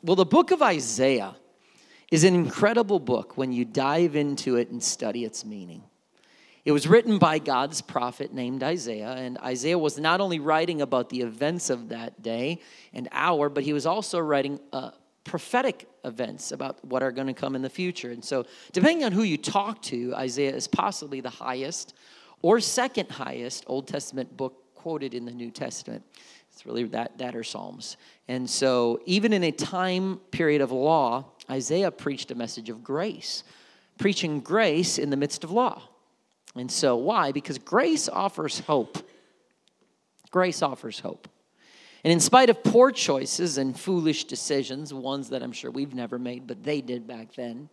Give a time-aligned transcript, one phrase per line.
[0.00, 1.34] Well, the book of Isaiah
[2.12, 5.82] is an incredible book when you dive into it and study its meaning.
[6.64, 11.08] It was written by God's prophet named Isaiah, and Isaiah was not only writing about
[11.08, 12.60] the events of that day
[12.92, 14.92] and hour, but he was also writing uh,
[15.24, 18.12] prophetic events about what are going to come in the future.
[18.12, 21.94] And so, depending on who you talk to, Isaiah is possibly the highest
[22.40, 26.04] or second highest Old Testament book quoted in the New Testament.
[26.58, 27.96] It's really that, that or Psalms.
[28.26, 33.44] And so, even in a time period of law, Isaiah preached a message of grace,
[33.96, 35.80] preaching grace in the midst of law.
[36.56, 37.30] And so, why?
[37.30, 38.98] Because grace offers hope.
[40.32, 41.28] Grace offers hope.
[42.02, 46.18] And in spite of poor choices and foolish decisions, ones that I'm sure we've never
[46.18, 47.68] made, but they did back then,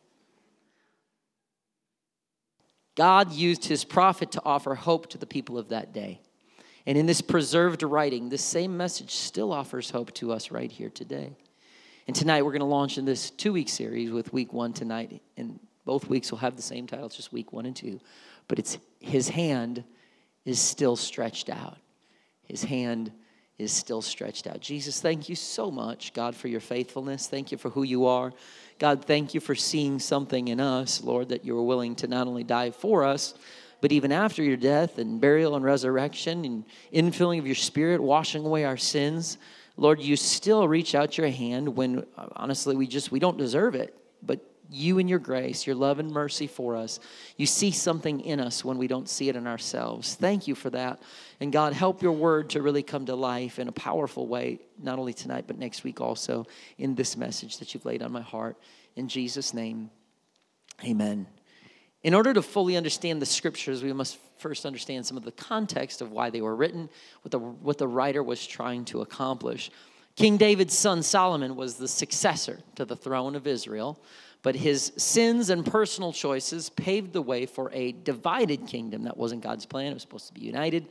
[2.93, 6.21] God used his prophet to offer hope to the people of that day.
[6.87, 10.89] And in this preserved writing, this same message still offers hope to us right here
[10.89, 11.35] today.
[12.07, 15.21] And tonight we're going to launch in this two week series with week one tonight.
[15.37, 17.99] And both weeks will have the same title, it's just week one and two.
[18.47, 19.83] But it's His hand
[20.45, 21.77] is still stretched out.
[22.43, 23.11] His hand
[23.57, 24.59] is still stretched out.
[24.59, 27.27] Jesus, thank you so much, God, for your faithfulness.
[27.27, 28.33] Thank you for who you are.
[28.77, 32.27] God, thank you for seeing something in us, Lord, that you were willing to not
[32.27, 33.33] only die for us,
[33.81, 38.45] but even after your death and burial and resurrection and infilling of your spirit, washing
[38.45, 39.37] away our sins,
[39.77, 43.95] Lord, you still reach out your hand when honestly we just we don't deserve it.
[44.23, 44.39] But
[44.71, 46.99] you and your grace, your love and mercy for us,
[47.37, 50.15] you see something in us when we don't see it in ourselves.
[50.15, 51.01] Thank you for that.
[51.39, 54.97] And God, help your word to really come to life in a powerful way, not
[54.97, 58.57] only tonight, but next week also in this message that you've laid on my heart.
[58.95, 59.91] In Jesus' name,
[60.83, 61.27] amen.
[62.05, 66.01] In order to fully understand the scriptures, we must first understand some of the context
[66.01, 66.87] of why they were written,
[67.23, 69.71] what the, what the writer was trying to accomplish.
[70.15, 73.99] King David's son Solomon was the successor to the throne of Israel,
[74.43, 79.01] but his sins and personal choices paved the way for a divided kingdom.
[79.05, 80.85] That wasn't God's plan, it was supposed to be united,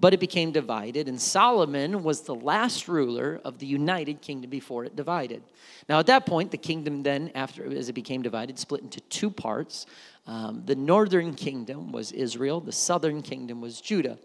[0.00, 1.08] but it became divided.
[1.08, 5.42] And Solomon was the last ruler of the united kingdom before it divided.
[5.88, 9.30] Now, at that point, the kingdom then, after as it became divided, split into two
[9.30, 9.86] parts.
[10.26, 14.18] Um, the northern kingdom was Israel, the southern kingdom was Judah.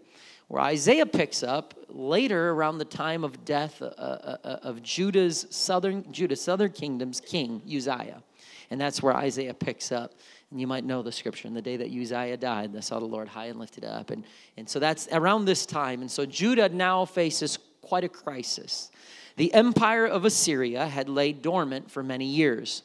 [0.48, 5.46] Where Isaiah picks up later around the time of death uh, uh, uh, of Judah's
[5.48, 8.22] southern Judah's southern kingdom's king Uzziah,
[8.70, 10.12] and that's where Isaiah picks up.
[10.54, 11.48] You might know the scripture.
[11.48, 14.24] In the day that Uzziah died, I saw the Lord high and lifted up, and
[14.56, 16.00] and so that's around this time.
[16.00, 18.90] And so Judah now faces quite a crisis.
[19.36, 22.82] The empire of Assyria had laid dormant for many years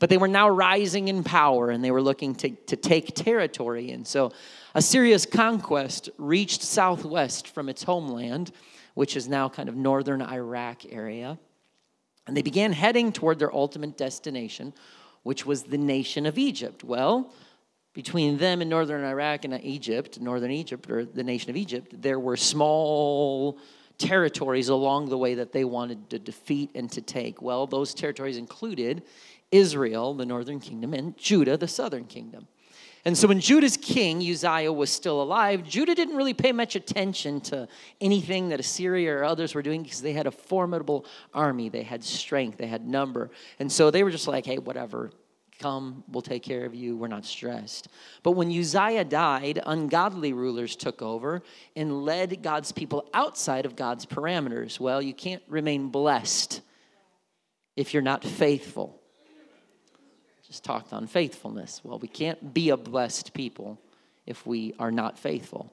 [0.00, 3.90] but they were now rising in power and they were looking to, to take territory.
[3.90, 4.32] And so
[4.74, 8.50] Assyria's conquest reached southwest from its homeland,
[8.94, 11.38] which is now kind of northern Iraq area.
[12.26, 14.72] And they began heading toward their ultimate destination,
[15.22, 16.84] which was the nation of Egypt.
[16.84, 17.32] Well,
[17.92, 22.20] between them and northern Iraq and Egypt, northern Egypt, or the nation of Egypt, there
[22.20, 23.58] were small
[23.98, 27.42] territories along the way that they wanted to defeat and to take.
[27.42, 29.02] Well, those territories included
[29.50, 32.46] Israel, the northern kingdom, and Judah, the southern kingdom.
[33.04, 37.40] And so when Judah's king, Uzziah, was still alive, Judah didn't really pay much attention
[37.42, 37.66] to
[38.00, 41.70] anything that Assyria or others were doing because they had a formidable army.
[41.70, 43.30] They had strength, they had number.
[43.58, 45.10] And so they were just like, hey, whatever,
[45.58, 47.88] come, we'll take care of you, we're not stressed.
[48.22, 51.42] But when Uzziah died, ungodly rulers took over
[51.74, 54.78] and led God's people outside of God's parameters.
[54.78, 56.60] Well, you can't remain blessed
[57.76, 58.99] if you're not faithful
[60.50, 61.80] just talked on faithfulness.
[61.84, 63.78] Well, we can't be a blessed people
[64.26, 65.72] if we are not faithful.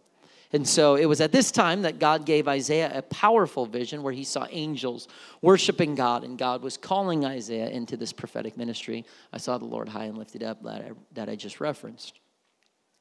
[0.53, 4.13] And so it was at this time that God gave Isaiah a powerful vision where
[4.13, 5.07] he saw angels
[5.41, 9.03] worshiping God, and God was calling Isaiah into this prophetic ministry.
[9.33, 12.19] I saw the Lord high and lifted up that I, that I just referenced.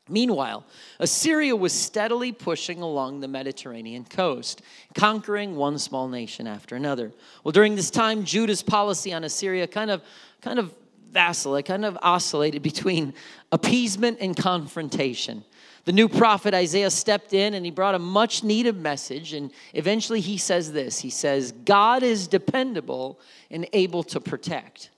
[0.08, 0.64] Meanwhile,
[0.98, 4.62] Assyria was steadily pushing along the Mediterranean coast,
[4.94, 7.12] conquering one small nation after another.
[7.44, 10.02] Well, during this time, Judah's policy on Assyria kind of,
[10.40, 10.72] kind of
[11.10, 13.14] vacillate, kind of oscillated between
[13.52, 15.44] appeasement and confrontation.
[15.86, 19.32] The new prophet Isaiah stepped in and he brought a much needed message.
[19.32, 23.20] And eventually he says this He says, God is dependable
[23.50, 24.90] and able to protect.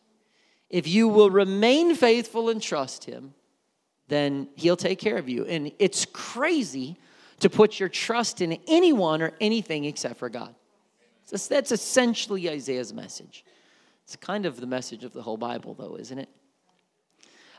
[0.70, 3.34] If you will remain faithful and trust him,
[4.08, 5.44] then he'll take care of you.
[5.44, 6.96] And it's crazy
[7.40, 10.54] to put your trust in anyone or anything except for God.
[11.26, 13.44] So that's essentially Isaiah's message.
[14.08, 16.30] It's kind of the message of the whole Bible, though, isn't it?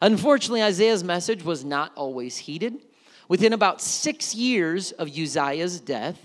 [0.01, 2.87] Unfortunately, Isaiah's message was not always heeded.
[3.27, 6.17] Within about six years of Uzziah's death,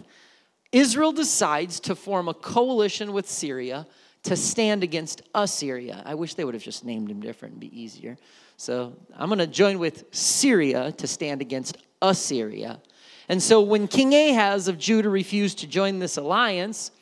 [0.72, 3.86] Israel decides to form a coalition with Syria
[4.22, 6.02] to stand against Assyria.
[6.06, 8.16] I wish they would have just named him different and be easier.
[8.56, 12.80] So I'm going to join with Syria to stand against Assyria.
[13.28, 16.92] And so when King Ahaz of Judah refused to join this alliance,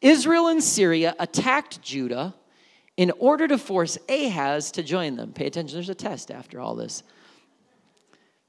[0.00, 2.32] Israel and Syria attacked Judah
[3.00, 5.32] in order to force Ahaz to join them.
[5.32, 7.02] Pay attention, there's a test after all this.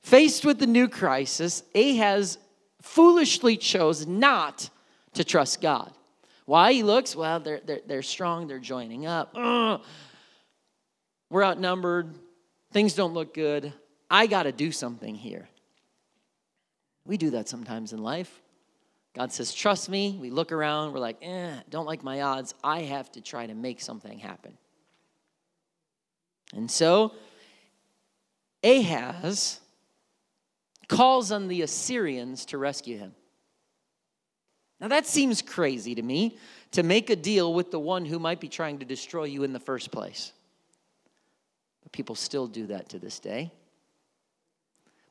[0.01, 2.38] Faced with the new crisis, Ahaz
[2.81, 4.69] foolishly chose not
[5.13, 5.94] to trust God.
[6.44, 6.74] Why?
[6.74, 9.31] He looks, well, they're, they're, they're strong, they're joining up.
[9.36, 9.80] Ugh.
[11.30, 12.13] We're outnumbered,
[12.74, 13.71] things don't look good.
[14.09, 15.47] I got to do something here.
[17.06, 18.42] We do that sometimes in life.
[19.13, 20.17] God says, Trust me.
[20.19, 22.53] We look around, we're like, eh, don't like my odds.
[22.63, 24.57] I have to try to make something happen.
[26.53, 27.13] And so,
[28.63, 29.59] Ahaz
[30.87, 33.13] calls on the Assyrians to rescue him.
[34.79, 36.37] Now, that seems crazy to me
[36.71, 39.53] to make a deal with the one who might be trying to destroy you in
[39.53, 40.33] the first place.
[41.83, 43.51] But people still do that to this day.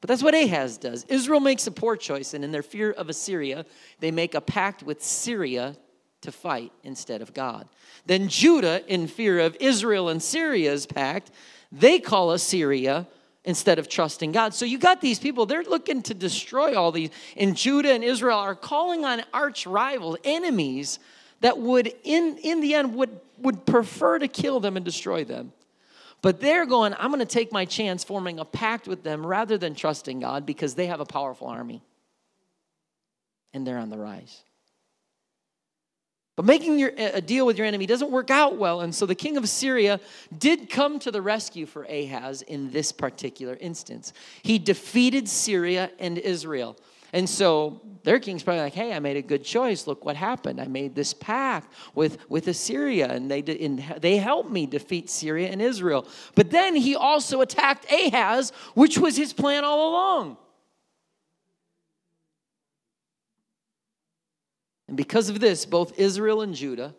[0.01, 1.05] But that's what Ahaz does.
[1.05, 3.67] Israel makes a poor choice, and in their fear of Assyria,
[4.01, 5.77] they make a pact with Syria
[6.23, 7.69] to fight instead of God.
[8.07, 11.31] Then Judah, in fear of Israel and Syria's pact,
[11.73, 13.07] they call Assyria
[13.45, 14.55] instead of trusting God.
[14.55, 17.11] So you got these people, they're looking to destroy all these.
[17.37, 20.99] And Judah and Israel are calling on arch rivals, enemies
[21.41, 25.53] that would, in, in the end, would, would prefer to kill them and destroy them.
[26.23, 29.57] But they're going, I'm going to take my chance forming a pact with them rather
[29.57, 31.83] than trusting God because they have a powerful army.
[33.53, 34.43] And they're on the rise.
[36.37, 38.81] But making your, a deal with your enemy doesn't work out well.
[38.81, 40.01] And so the king of Syria
[40.39, 44.13] did come to the rescue for Ahaz in this particular instance.
[44.43, 46.79] He defeated Syria and Israel.
[47.13, 49.87] And so their king's probably like, hey, I made a good choice.
[49.87, 50.61] Look what happened.
[50.61, 55.11] I made this pact with, with Assyria, and they, did, and they helped me defeat
[55.11, 56.07] Syria and Israel.
[56.35, 60.37] But then he also attacked Ahaz, which was his plan all along.
[64.89, 66.95] And because of this, both Israel and Judah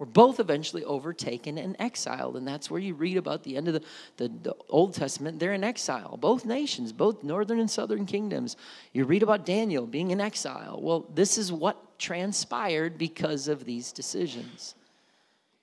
[0.00, 2.34] were both eventually overtaken and exiled.
[2.34, 3.82] And that's where you read about the end of the,
[4.16, 5.38] the, the, Old Testament.
[5.38, 8.56] They're in exile, both nations, both northern and southern kingdoms.
[8.94, 10.80] You read about Daniel being in exile.
[10.82, 14.74] Well, this is what transpired because of these decisions.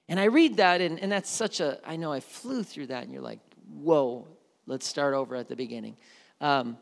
[0.07, 3.03] And I read that, and, and that's such a, I know I flew through that,
[3.03, 3.39] and you're like,
[3.73, 4.27] whoa,
[4.67, 5.97] let's start over at the beginning.
[6.41, 6.77] Um,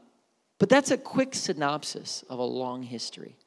[0.59, 3.37] but that's a quick synopsis of a long history.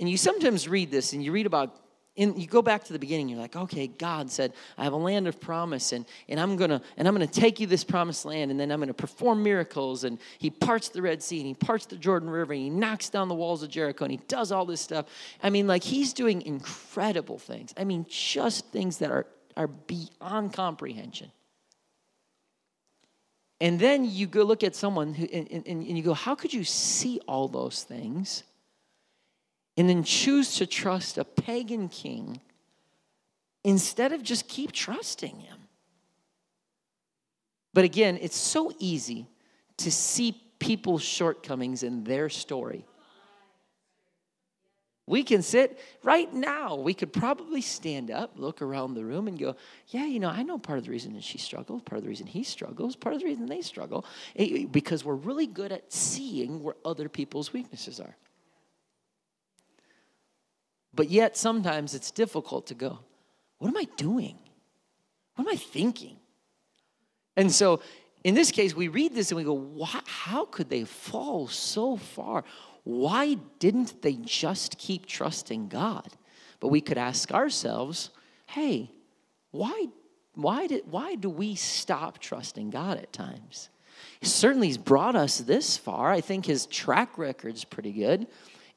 [0.00, 1.76] And you sometimes read this and you read about
[2.18, 4.96] in, you go back to the beginning you're like okay god said i have a
[4.96, 8.50] land of promise and, and i'm gonna and i'm gonna take you this promised land
[8.50, 10.04] and then i'm gonna perform miracles.
[10.04, 13.08] And he parts the red sea and he parts the jordan river and he knocks
[13.08, 15.06] down the walls of jericho and he does all this stuff.
[15.42, 17.72] I mean like he's doing incredible things.
[17.76, 19.26] I mean just things that are
[19.56, 21.30] are beyond comprehension.
[23.60, 26.52] And then you go look at someone who and, and, and you go how could
[26.52, 28.42] you see all those things
[29.78, 32.40] and then choose to trust a pagan king
[33.62, 35.58] instead of just keep trusting him.
[37.72, 39.28] But again, it's so easy
[39.76, 42.84] to see people's shortcomings in their story.
[45.06, 49.38] We can sit right now, we could probably stand up, look around the room, and
[49.38, 49.54] go,
[49.86, 52.10] Yeah, you know, I know part of the reason that she struggles, part of the
[52.10, 55.92] reason he struggles, part of the reason they struggle, eh, because we're really good at
[55.92, 58.16] seeing where other people's weaknesses are.
[60.98, 62.98] But yet, sometimes it's difficult to go,
[63.58, 64.36] What am I doing?
[65.36, 66.16] What am I thinking?
[67.36, 67.82] And so,
[68.24, 72.42] in this case, we read this and we go, How could they fall so far?
[72.82, 76.08] Why didn't they just keep trusting God?
[76.58, 78.10] But we could ask ourselves,
[78.46, 78.90] Hey,
[79.52, 79.86] why,
[80.34, 83.68] why, did, why do we stop trusting God at times?
[84.20, 86.10] Certainly, He's brought us this far.
[86.10, 88.26] I think His track record's pretty good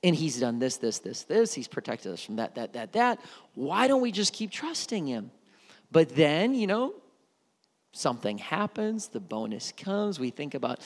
[0.03, 1.53] and he's done this, this, this, this.
[1.53, 3.20] He's protected us from that, that, that, that.
[3.53, 5.31] Why don't we just keep trusting him?
[5.91, 6.93] But then, you know,
[7.91, 10.20] something happens, the bonus comes.
[10.20, 10.79] We think about,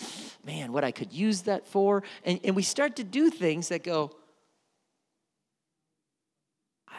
[0.43, 2.03] man, what I could use that for.
[2.23, 4.11] And, and we start to do things that go,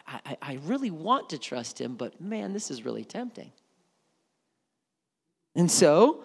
[0.07, 3.51] I, I, I really want to trust him, but man, this is really tempting.
[5.55, 6.23] And so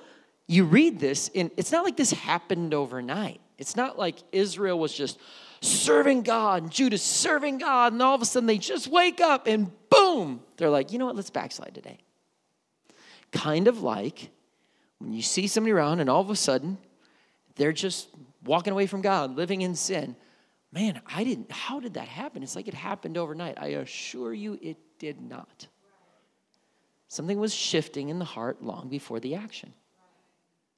[0.47, 3.41] you read this, and it's not like this happened overnight.
[3.57, 5.17] It's not like Israel was just,
[5.61, 9.47] serving God, and Judah's serving God, and all of a sudden they just wake up
[9.47, 11.99] and boom, they're like, you know what, let's backslide today.
[13.31, 14.29] Kind of like
[14.99, 16.77] when you see somebody around and all of a sudden
[17.55, 18.09] they're just
[18.43, 20.15] walking away from God, living in sin.
[20.71, 22.43] man, I didn't, how did that happen?
[22.43, 23.57] It's like it happened overnight.
[23.59, 25.67] I assure you it did not.
[27.07, 29.73] Something was shifting in the heart long before the action.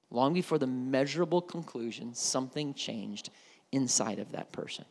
[0.09, 3.29] Long before the measurable conclusion, something changed
[3.73, 4.85] inside of that person.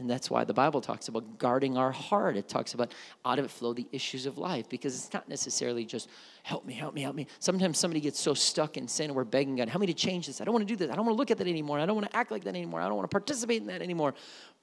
[0.00, 2.36] And that's why the Bible talks about guarding our heart.
[2.36, 2.94] It talks about
[3.24, 6.08] out of it flow the issues of life because it's not necessarily just
[6.44, 7.26] help me, help me, help me.
[7.40, 10.28] Sometimes somebody gets so stuck in sin and we're begging God, help me to change
[10.28, 10.40] this.
[10.40, 10.88] I don't want to do this.
[10.92, 11.80] I don't want to look at that anymore.
[11.80, 12.80] I don't want to act like that anymore.
[12.80, 14.14] I don't want to participate in that anymore.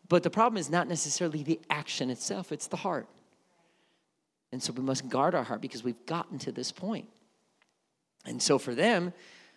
[0.07, 3.07] But the problem is not necessarily the action itself, it's the heart.
[4.53, 7.09] And so we must guard our heart because we've gotten to this point.
[8.25, 9.11] And so for them,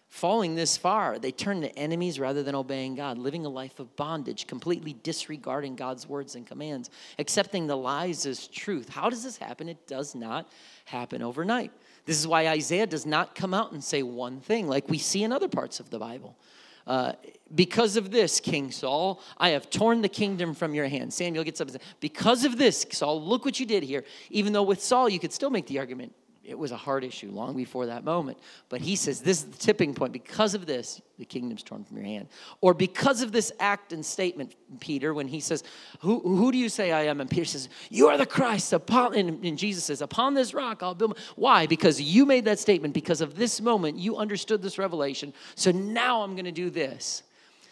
[0.08, 3.94] falling this far, they turn to enemies rather than obeying God, living a life of
[3.96, 8.88] bondage, completely disregarding God's words and commands, accepting the lies as truth.
[8.88, 9.68] How does this happen?
[9.68, 10.48] It does not
[10.86, 11.72] happen overnight.
[12.06, 15.24] This is why Isaiah does not come out and say one thing like we see
[15.24, 16.36] in other parts of the Bible.
[16.86, 17.12] Uh,
[17.54, 21.12] because of this, King Saul, I have torn the kingdom from your hand.
[21.12, 24.04] Samuel gets up and says, Because of this, Saul, look what you did here.
[24.30, 26.14] Even though with Saul, you could still make the argument
[26.48, 28.38] it was a hard issue long before that moment.
[28.70, 30.14] But he says, This is the tipping point.
[30.14, 32.28] Because of this, the kingdom's torn from your hand.
[32.62, 35.62] Or because of this act and statement, Peter, when he says,
[36.00, 37.20] Who, who do you say I am?
[37.20, 38.72] And Peter says, You are the Christ.
[38.72, 41.18] Upon, and, and Jesus says, Upon this rock I'll build.
[41.36, 41.66] Why?
[41.66, 42.94] Because you made that statement.
[42.94, 45.34] Because of this moment, you understood this revelation.
[45.54, 47.24] So now I'm going to do this.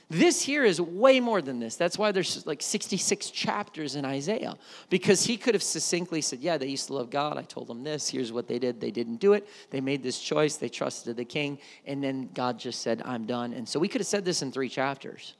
[0.08, 1.74] This here is way more than this.
[1.74, 4.56] That's why there's like 66 chapters in Isaiah,
[4.88, 7.36] because he could have succinctly said, Yeah, they used to love God.
[7.36, 8.08] I told them this.
[8.08, 8.80] Here's what they did.
[8.80, 9.48] They didn't do it.
[9.70, 10.56] They made this choice.
[10.56, 11.58] They trusted the king.
[11.86, 13.52] And then God just said, I'm done.
[13.52, 15.34] And so we could have said this in three chapters.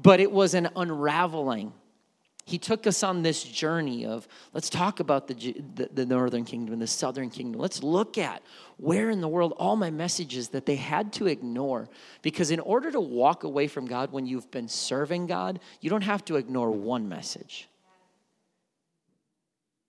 [0.00, 1.72] But it was an unraveling
[2.46, 5.34] he took us on this journey of let's talk about the,
[5.74, 7.60] the, the, northern kingdom and the southern kingdom.
[7.60, 8.40] Let's look at
[8.76, 11.88] where in the world all my messages that they had to ignore.
[12.22, 16.04] Because in order to walk away from god when you've been serving god you don't
[16.04, 17.68] have to ignore one message.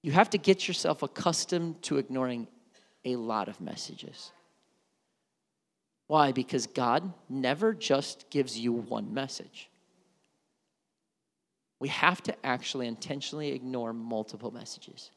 [0.01, 2.47] You have to get yourself accustomed to ignoring
[3.05, 4.31] a lot of messages.
[6.07, 6.31] Why?
[6.31, 9.69] Because god never just gives you one message
[11.79, 15.11] we have to actually intentionally ignore multiple messages.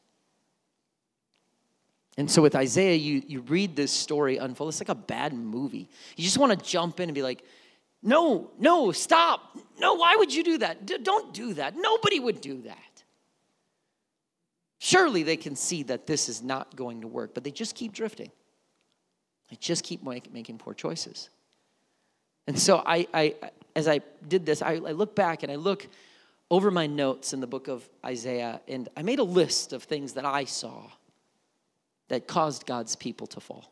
[2.17, 4.69] And so with Isaiah, you, you read this story unfold.
[4.69, 5.89] It's like a bad movie.
[6.15, 7.43] You just want to jump in and be like,
[8.03, 9.57] no, no, stop.
[9.79, 10.85] No, why would you do that?
[10.85, 11.75] D- don't do that.
[11.77, 12.77] Nobody would do that.
[14.79, 17.93] Surely they can see that this is not going to work, but they just keep
[17.93, 18.31] drifting.
[19.49, 21.29] They just keep make, making poor choices.
[22.47, 23.35] And so I, I,
[23.75, 25.87] as I did this, I, I look back and I look
[26.51, 30.13] over my notes in the book of Isaiah, and I made a list of things
[30.13, 30.83] that I saw
[32.09, 33.71] that caused God's people to fall.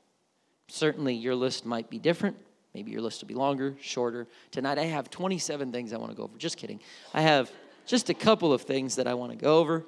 [0.69, 2.37] Certainly, your list might be different.
[2.73, 4.27] Maybe your list will be longer, shorter.
[4.51, 6.37] Tonight, I have 27 things I want to go over.
[6.37, 6.79] Just kidding.
[7.13, 7.51] I have
[7.85, 9.85] just a couple of things that I want to go over.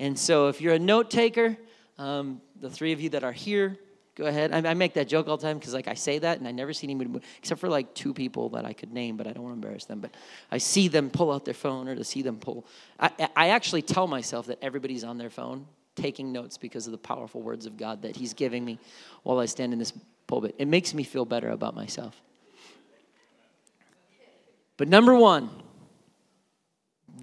[0.00, 1.56] And so, if you're a note taker,
[1.96, 3.78] um, the three of you that are here,
[4.20, 4.52] Go ahead.
[4.52, 6.52] I, I make that joke all the time because, like, I say that and I
[6.52, 9.32] never see anybody move, except for like two people that I could name, but I
[9.32, 10.00] don't want to embarrass them.
[10.00, 10.10] But
[10.50, 12.66] I see them pull out their phone or to see them pull.
[12.98, 16.98] I, I actually tell myself that everybody's on their phone taking notes because of the
[16.98, 18.78] powerful words of God that He's giving me
[19.22, 19.94] while I stand in this
[20.26, 20.54] pulpit.
[20.58, 22.20] It makes me feel better about myself.
[24.76, 25.48] But number one,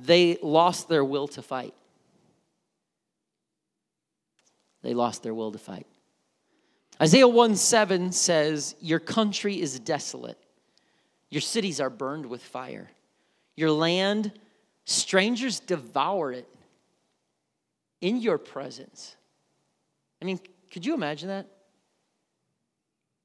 [0.02, 1.76] they lost their will to fight.
[4.82, 5.86] They lost their will to fight.
[7.02, 10.38] Isaiah 1 7 says, Your country is desolate,
[11.30, 12.90] your cities are burned with fire,
[13.56, 14.32] your land,
[14.86, 16.48] strangers devour it
[18.02, 19.16] in your presence.
[20.22, 20.40] I mean,
[20.72, 21.48] could you imagine that?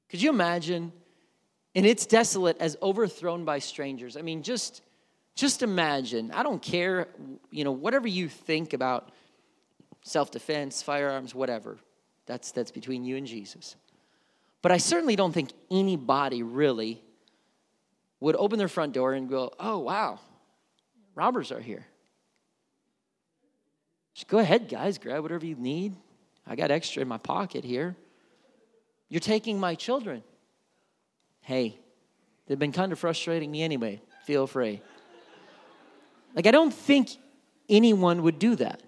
[0.09, 0.91] Could you imagine?
[1.75, 4.15] And it's desolate as overthrown by strangers.
[4.15, 4.81] I mean, just
[5.35, 6.31] just imagine.
[6.31, 7.07] I don't care,
[7.49, 9.09] you know, whatever you think about
[10.03, 11.77] self-defense, firearms, whatever.
[12.25, 13.75] That's, that's between you and Jesus.
[14.61, 17.01] But I certainly don't think anybody really
[18.19, 20.19] would open their front door and go, oh, wow,
[21.15, 21.85] robbers are here.
[24.13, 25.95] Just go ahead, guys, grab whatever you need.
[26.47, 27.95] I got extra in my pocket here.
[29.09, 30.23] You're taking my children.
[31.41, 31.77] Hey,
[32.47, 34.01] they've been kind of frustrating me anyway.
[34.25, 34.81] Feel free.
[36.35, 37.09] Like, I don't think
[37.67, 38.81] anyone would do that.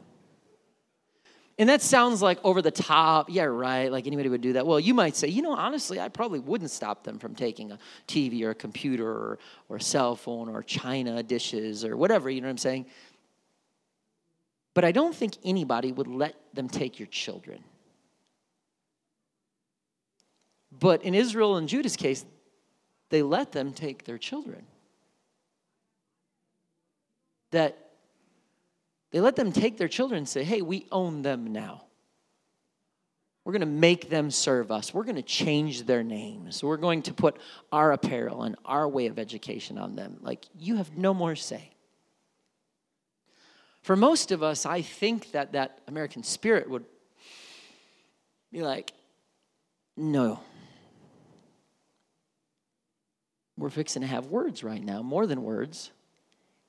[1.58, 3.30] And that sounds like over the top.
[3.30, 3.90] Yeah, right.
[3.92, 4.68] Like anybody would do that.
[4.68, 7.80] Well, you might say, you know, honestly, I probably wouldn't stop them from taking a
[8.08, 12.30] TV or a computer or, or a cell phone or china dishes or whatever.
[12.30, 12.86] You know what I'm saying?
[14.74, 17.64] But I don't think anybody would let them take your children.
[20.78, 22.26] But in Israel and Judah's case,
[23.10, 24.66] they let them take their children.
[27.56, 27.85] that
[29.16, 31.86] they let them take their children and say, hey, we own them now.
[33.46, 34.94] We're going to make them serve us.
[34.94, 36.62] We're going to change their names.
[36.62, 37.38] We're going to put
[37.72, 40.18] our apparel and our way of education on them.
[40.20, 41.72] Like, you have no more say.
[43.84, 46.84] For most of us, I think that that American spirit would
[48.52, 48.92] be like,
[49.96, 50.42] no.
[53.58, 55.92] We're fixing to have words right now, more than words.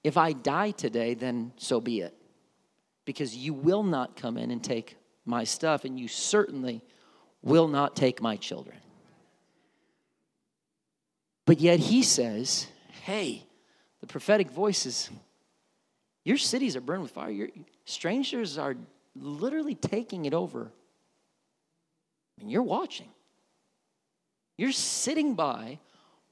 [0.05, 2.15] If I die today, then so be it.
[3.06, 6.82] Because you will not come in and take my stuff, and you certainly
[7.42, 8.76] will not take my children.
[11.46, 12.66] But yet he says,
[13.04, 13.46] hey,
[14.00, 15.08] the prophetic voices,
[16.25, 17.30] your cities are burned with fire.
[17.30, 17.48] Your
[17.84, 18.76] strangers are
[19.14, 20.72] literally taking it over.
[22.40, 23.08] And you're watching.
[24.58, 25.78] You're sitting by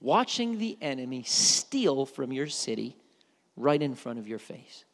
[0.00, 2.96] watching the enemy steal from your city
[3.56, 4.84] right in front of your face.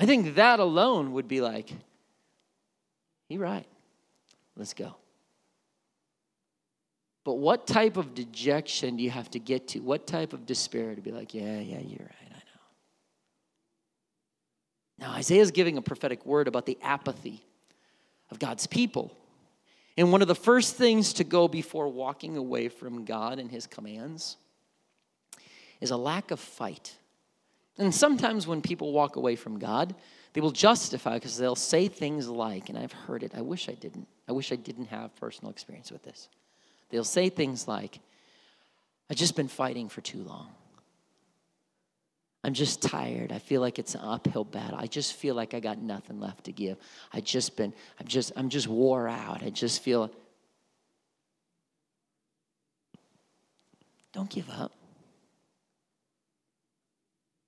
[0.00, 1.70] I think that alone would be like,
[3.28, 3.66] you're right.
[4.56, 4.96] Let's go.
[7.22, 9.80] But what type of dejection do you have to get to?
[9.80, 12.60] What type of despair to be like, yeah, yeah, you're right, I know.
[15.00, 17.44] Now, Isaiah's giving a prophetic word about the apathy
[18.30, 19.14] of God's people.
[19.98, 23.66] And one of the first things to go before walking away from God and his
[23.66, 24.38] commands
[25.78, 26.96] is a lack of fight.
[27.80, 29.94] And sometimes when people walk away from God,
[30.34, 33.72] they will justify because they'll say things like, and I've heard it, I wish I
[33.72, 34.06] didn't.
[34.28, 36.28] I wish I didn't have personal experience with this.
[36.90, 37.98] They'll say things like,
[39.08, 40.48] I've just been fighting for too long.
[42.44, 43.32] I'm just tired.
[43.32, 44.78] I feel like it's an uphill battle.
[44.78, 46.76] I just feel like I got nothing left to give.
[47.14, 49.42] I just been, I'm just, I'm just wore out.
[49.42, 50.10] I just feel.
[54.12, 54.72] Don't give up.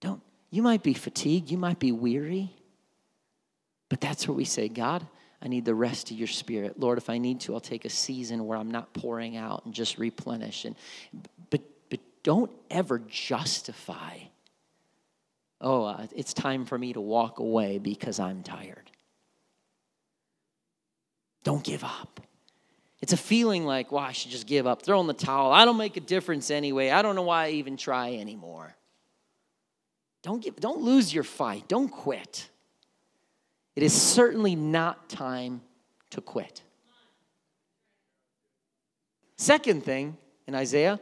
[0.02, 0.20] Don't.
[0.52, 1.50] You might be fatigued.
[1.50, 2.54] You might be weary.
[3.88, 5.04] But that's where we say, God,
[5.40, 6.78] I need the rest of your spirit.
[6.78, 9.72] Lord, if I need to, I'll take a season where I'm not pouring out and
[9.72, 10.66] just replenish.
[10.66, 10.76] And,
[11.50, 14.18] but, but don't ever justify,
[15.62, 18.90] oh, uh, it's time for me to walk away because I'm tired.
[21.44, 22.20] Don't give up.
[23.00, 25.50] It's a feeling like, well, I should just give up, throw in the towel.
[25.50, 26.90] I don't make a difference anyway.
[26.90, 28.76] I don't know why I even try anymore.
[30.22, 31.66] Don't, give, don't lose your fight.
[31.68, 32.48] Don't quit.
[33.74, 35.62] It is certainly not time
[36.11, 36.62] to quit.
[39.37, 41.00] Second thing in Isaiah,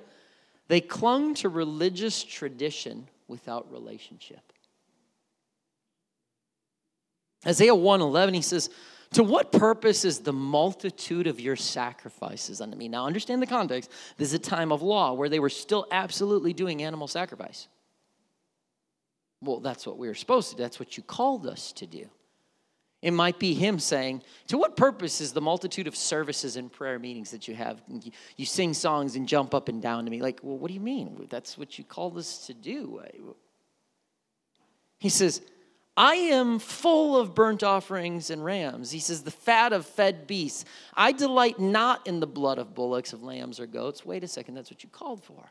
[0.68, 4.40] they clung to religious tradition without relationship.
[7.46, 8.70] Isaiah 1:11 he says,
[9.14, 13.90] "To what purpose is the multitude of your sacrifices unto me?" Now understand the context.
[14.16, 17.68] This is a time of law where they were still absolutely doing animal sacrifice.
[19.42, 20.56] Well, that's what we were supposed to.
[20.56, 22.06] That's what you called us to do.
[23.02, 26.98] It might be him saying, To what purpose is the multitude of services and prayer
[26.98, 27.80] meetings that you have?
[28.36, 30.20] You sing songs and jump up and down to me.
[30.20, 31.26] Like, well, what do you mean?
[31.30, 33.02] That's what you called us to do.
[34.98, 35.40] He says,
[35.96, 38.90] I am full of burnt offerings and rams.
[38.90, 40.64] He says, the fat of fed beasts.
[40.94, 44.04] I delight not in the blood of bullocks, of lambs, or goats.
[44.04, 45.50] Wait a second, that's what you called for.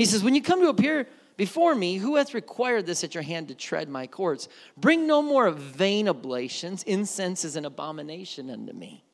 [0.00, 3.22] He says, when you come to appear before me, who hath required this at your
[3.22, 4.48] hand to tread my courts?
[4.78, 6.82] Bring no more vain oblations.
[6.84, 9.04] Incense is an abomination unto me.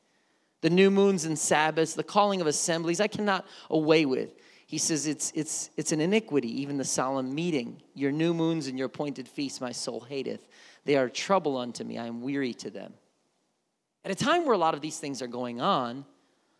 [0.61, 4.35] The new moons and Sabbaths, the calling of assemblies, I cannot away with.
[4.65, 7.81] He says it's, it's, it's an iniquity, even the solemn meeting.
[7.93, 10.47] Your new moons and your appointed feasts my soul hateth.
[10.85, 11.97] They are trouble unto me.
[11.97, 12.93] I am weary to them.
[14.05, 16.05] At a time where a lot of these things are going on,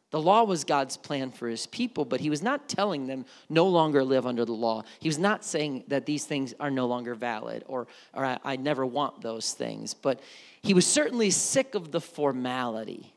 [0.09, 3.67] the law was God's plan for his people, but he was not telling them no
[3.67, 4.83] longer live under the law.
[4.99, 8.55] He was not saying that these things are no longer valid or, or I, I
[8.55, 9.93] never want those things.
[9.93, 10.21] But
[10.61, 13.13] he was certainly sick of the formality.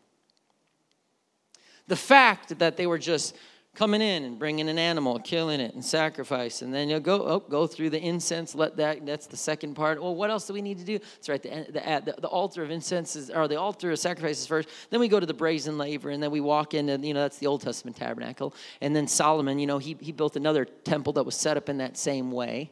[1.87, 3.37] The fact that they were just
[3.74, 7.40] coming in and bringing an animal, killing it, and sacrifice, and then you'll go oh,
[7.40, 8.54] go through the incense.
[8.54, 10.02] Let that that's the second part.
[10.02, 10.98] Well, what else do we need to do?
[10.98, 11.42] That's right.
[11.42, 14.68] The the, the, the altar of incense is, or the altar of sacrifices first.
[14.90, 17.38] Then we go to the brazen laver, and then we walk into you know that's
[17.38, 18.54] the Old Testament tabernacle.
[18.80, 21.78] And then Solomon, you know, he he built another temple that was set up in
[21.78, 22.70] that same way.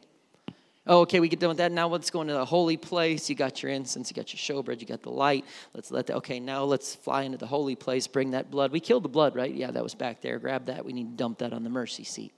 [0.91, 1.71] Oh, okay, we get done with that.
[1.71, 3.29] Now let's go into the holy place.
[3.29, 5.45] You got your incense, you got your showbread, you got the light.
[5.75, 8.71] Let's let that, okay, now let's fly into the holy place, bring that blood.
[8.71, 9.53] We killed the blood, right?
[9.53, 10.39] Yeah, that was back there.
[10.39, 10.83] Grab that.
[10.83, 12.33] We need to dump that on the mercy seat.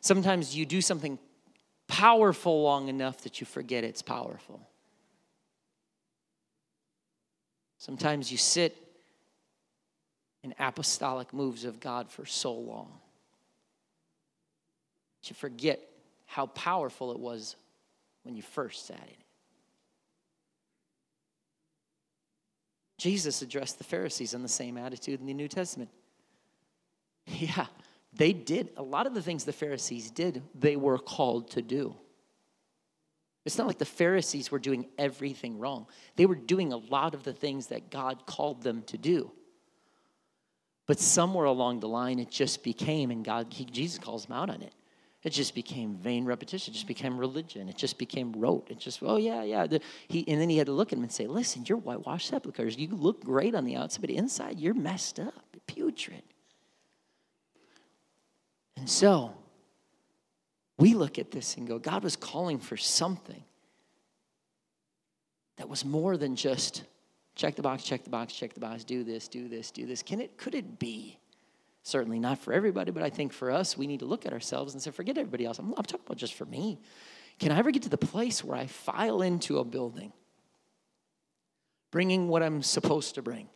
[0.00, 1.18] Sometimes you do something
[1.88, 4.60] powerful long enough that you forget it's powerful.
[7.78, 8.76] Sometimes you sit
[10.44, 13.00] in apostolic moves of God for so long
[15.28, 15.80] you forget
[16.30, 17.56] how powerful it was
[18.22, 19.16] when you first sat in it.
[22.98, 25.90] Jesus addressed the Pharisees in the same attitude in the New Testament.
[27.26, 27.66] Yeah,
[28.12, 28.70] they did.
[28.76, 31.94] A lot of the things the Pharisees did, they were called to do.
[33.44, 35.86] It's not like the Pharisees were doing everything wrong.
[36.16, 39.30] They were doing a lot of the things that God called them to do.
[40.86, 44.50] But somewhere along the line, it just became, and God, he, Jesus calls them out
[44.50, 44.72] on it.
[45.22, 46.72] It just became vain repetition.
[46.72, 47.68] It just became religion.
[47.68, 48.68] It just became rote.
[48.70, 49.66] It just, oh yeah, yeah.
[49.66, 52.28] The, he, and then he had to look at him and say, "Listen, you're whitewashed
[52.28, 52.78] sepulchres.
[52.78, 56.22] You look great on the outside, but inside you're messed up, putrid."
[58.78, 59.34] And so,
[60.78, 63.44] we look at this and go, God was calling for something
[65.58, 66.84] that was more than just
[67.34, 70.02] check the box, check the box, check the box, do this, do this, do this.
[70.02, 71.18] Can it, could it be?
[71.82, 74.74] Certainly not for everybody, but I think for us, we need to look at ourselves
[74.74, 75.58] and say, forget everybody else.
[75.58, 76.78] I'm, I'm talking about just for me.
[77.38, 80.12] Can I ever get to the place where I file into a building,
[81.90, 83.48] bringing what I'm supposed to bring,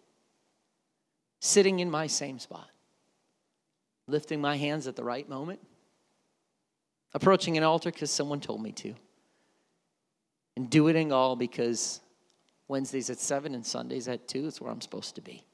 [1.41, 2.71] sitting in my same spot,
[4.09, 5.61] lifting my hands at the right moment?
[7.15, 8.95] approaching an altar because someone told me to,
[10.57, 12.01] and doing it in all because
[12.69, 15.45] Wednesdays at 7 and Sundays at 2 is where I'm supposed to be.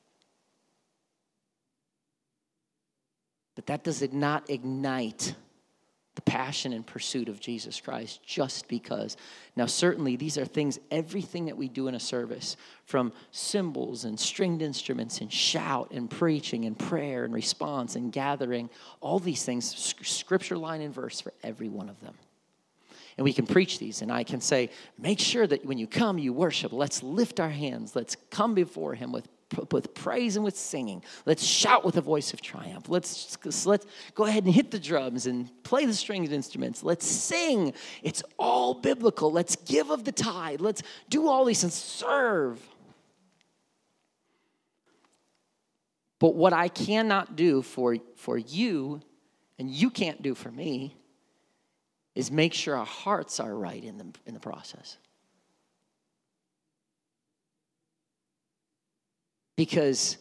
[3.61, 5.35] But that does it not ignite
[6.15, 9.19] the passion and pursuit of Jesus Christ just because.
[9.55, 14.19] Now, certainly, these are things, everything that we do in a service, from cymbals and
[14.19, 18.71] stringed instruments and shout and preaching and prayer and response and gathering,
[19.03, 19.67] all these things,
[20.01, 22.15] scripture line and verse for every one of them.
[23.19, 26.19] And we can preach these, and I can say, make sure that when you come,
[26.19, 26.73] you worship.
[26.73, 27.95] Let's lift our hands.
[27.95, 29.29] Let's come before Him with
[29.73, 31.03] with praise and with singing.
[31.27, 32.89] Let's shout with a voice of triumph.
[32.89, 33.37] Let's,
[33.67, 36.83] let's go ahead and hit the drums and play the stringed instruments.
[36.83, 37.75] Let's sing.
[38.03, 39.33] It's all biblical.
[39.33, 40.61] Let's give of the tithe.
[40.61, 42.61] Let's do all these and serve.
[46.19, 49.01] But what I cannot do for, for you,
[49.59, 50.95] and you can't do for me,
[52.15, 54.99] is make sure our hearts are right in the, in the process.
[59.61, 60.17] Because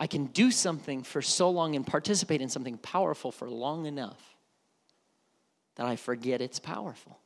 [0.00, 4.38] I can do something for so long and participate in something powerful for long enough
[5.74, 7.18] that I forget it's powerful.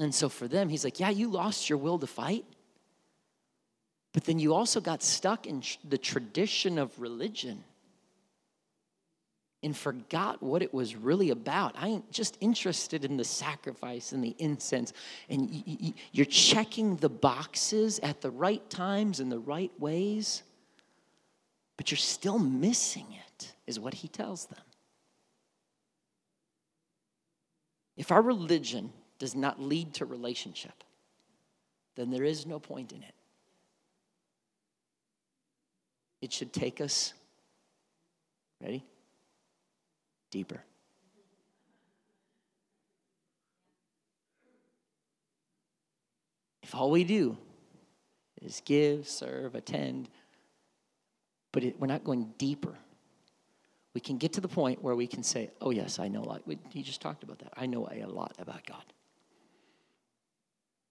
[0.00, 2.44] And so for them, he's like, Yeah, you lost your will to fight,
[4.12, 7.62] but then you also got stuck in the tradition of religion
[9.62, 11.76] and forgot what it was really about.
[11.78, 14.92] I ain't just interested in the sacrifice and the incense.
[15.28, 20.42] And you're checking the boxes at the right times and the right ways,
[21.76, 24.58] but you're still missing it, is what he tells them.
[27.96, 30.82] If our religion does not lead to relationship,
[31.94, 33.14] then there is no point in it.
[36.20, 37.12] It should take us,
[38.60, 38.84] ready?
[40.32, 40.64] Deeper.
[46.62, 47.36] If all we do
[48.40, 50.08] is give, serve, attend,
[51.52, 52.74] but it, we're not going deeper,
[53.94, 56.24] we can get to the point where we can say, Oh, yes, I know a
[56.24, 56.42] lot.
[56.70, 57.52] He just talked about that.
[57.56, 58.84] I know a lot about God.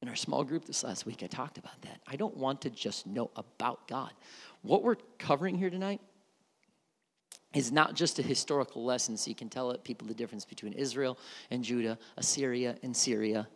[0.03, 1.99] In our small group this last week, I talked about that.
[2.07, 4.11] I don't want to just know about God.
[4.61, 6.01] What we're covering here tonight
[7.53, 11.17] is not just a historical lesson so you can tell people the difference between Israel
[11.49, 13.47] and Judah, Assyria and Syria,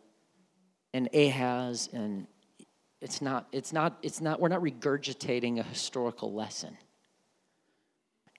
[0.94, 2.28] and Ahaz and
[3.02, 6.78] it's not it's not it's not we're not regurgitating a historical lesson.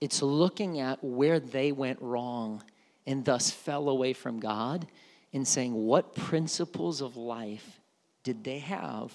[0.00, 2.62] It's looking at where they went wrong
[3.06, 4.86] and thus fell away from God
[5.32, 7.80] and saying what principles of life
[8.24, 9.12] did they have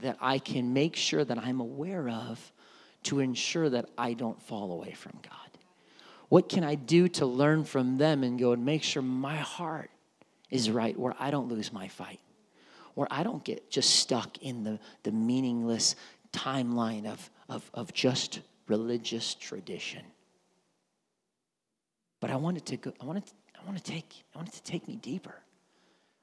[0.00, 2.52] that I can make sure that I'm aware of
[3.04, 5.47] to ensure that I don't fall away from God.
[6.28, 9.90] What can I do to learn from them and go and make sure my heart
[10.50, 12.20] is right where I don't lose my fight,
[12.94, 15.96] where I don't get just stuck in the, the meaningless
[16.32, 20.02] timeline of, of, of just religious tradition.
[22.20, 23.24] But I wanted to go, I wanted
[23.60, 25.34] I want to take, I wanted to take me deeper.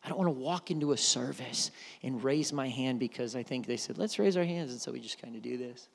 [0.03, 1.71] I don't want to walk into a service
[2.03, 4.71] and raise my hand because I think they said, let's raise our hands.
[4.71, 5.89] And so we just kind of do this.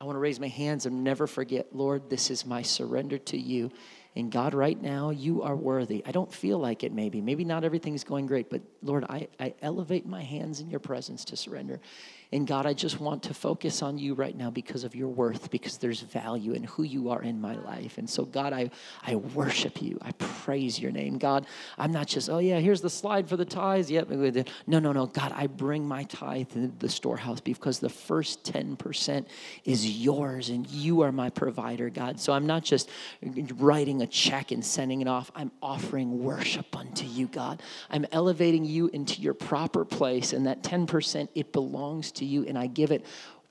[0.00, 3.36] I want to raise my hands and never forget, Lord, this is my surrender to
[3.36, 3.72] you.
[4.14, 6.02] And God, right now, you are worthy.
[6.06, 7.20] I don't feel like it, maybe.
[7.20, 11.24] Maybe not everything's going great, but Lord, I, I elevate my hands in your presence
[11.26, 11.80] to surrender.
[12.30, 15.50] And God, I just want to focus on you right now because of your worth,
[15.50, 17.96] because there's value in who you are in my life.
[17.96, 18.70] And so, God, I,
[19.02, 19.98] I worship you.
[20.02, 21.16] I praise your name.
[21.16, 21.46] God,
[21.78, 23.90] I'm not just, oh, yeah, here's the slide for the tithes.
[23.90, 24.10] Yep.
[24.66, 25.06] No, no, no.
[25.06, 29.24] God, I bring my tithe to the storehouse because the first 10%
[29.64, 32.20] is yours and you are my provider, God.
[32.20, 32.90] So I'm not just
[33.56, 37.62] writing a check and sending it off, I'm offering worship unto you, God.
[37.88, 42.56] I'm elevating you into your proper place, and that 10%, it belongs to you, and
[42.56, 43.04] I give it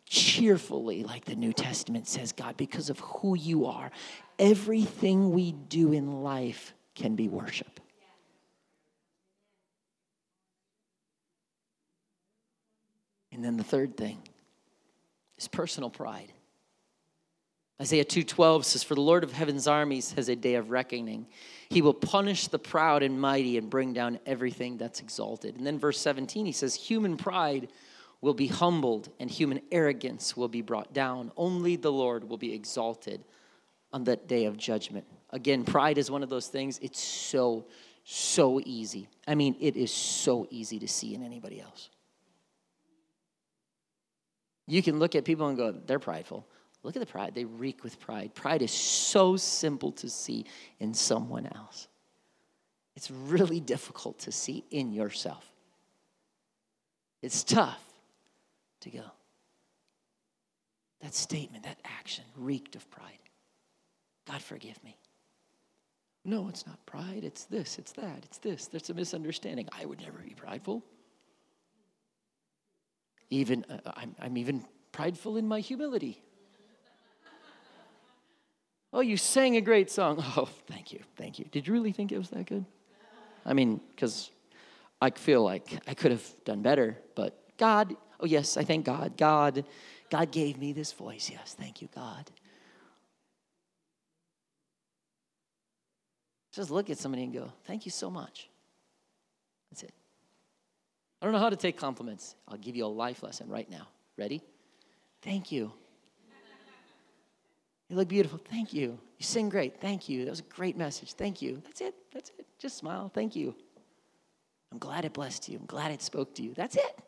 [0.06, 3.91] cheerfully, like the New Testament says, God, because of who you are.
[4.39, 7.80] Everything we do in life can be worship.
[13.32, 14.17] And then the third thing
[15.38, 16.32] is personal pride.
[17.80, 21.27] Isaiah 2:12 says for the Lord of heaven's armies has a day of reckoning.
[21.69, 25.56] He will punish the proud and mighty and bring down everything that's exalted.
[25.56, 27.67] And then verse 17 he says human pride
[28.21, 31.32] will be humbled and human arrogance will be brought down.
[31.38, 33.23] Only the Lord will be exalted
[33.93, 35.06] on that day of judgment.
[35.30, 37.65] Again, pride is one of those things, it's so,
[38.03, 39.08] so easy.
[39.27, 41.89] I mean, it is so easy to see in anybody else.
[44.65, 46.45] You can look at people and go, they're prideful.
[46.84, 47.34] Look at the pride.
[47.34, 48.34] They reek with pride.
[48.34, 50.45] Pride is so simple to see
[50.80, 51.88] in someone else.
[52.95, 55.45] It's really difficult to see in yourself.
[57.21, 57.87] It's tough
[58.82, 59.04] to go.
[61.02, 63.20] That statement, that action reeked of pride.
[64.28, 64.98] God, forgive me.
[66.26, 67.22] No, it's not pride.
[67.24, 68.68] It's this, it's that, it's this.
[68.68, 69.70] There's a misunderstanding.
[69.72, 70.84] I would never be prideful.
[73.30, 76.22] Even, uh, I'm, I'm even prideful in my humility.
[78.92, 80.24] Oh, you sang a great song.
[80.38, 81.46] Oh, thank you, thank you.
[81.52, 82.66] Did you really think it was that good?
[83.46, 84.32] I mean, because
[85.02, 89.17] I feel like I could have done better, but God, oh yes, I thank God.
[89.17, 89.63] God,
[90.10, 91.30] God gave me this voice.
[91.32, 92.30] Yes, thank you, God.
[96.51, 98.49] Just look at somebody and go, thank you so much.
[99.69, 99.93] That's it.
[101.21, 102.36] I don't know how to take compliments.
[102.47, 103.88] I'll give you a life lesson right now.
[104.17, 104.41] Ready?
[105.21, 105.71] Thank you.
[107.89, 108.39] You look beautiful.
[108.49, 108.99] Thank you.
[109.17, 109.80] You sing great.
[109.80, 110.25] Thank you.
[110.25, 111.13] That was a great message.
[111.13, 111.62] Thank you.
[111.63, 111.95] That's it.
[112.13, 112.45] That's it.
[112.60, 113.10] Just smile.
[113.13, 113.56] Thank you.
[114.71, 115.58] I'm glad it blessed you.
[115.58, 116.53] I'm glad it spoke to you.
[116.53, 116.99] That's it.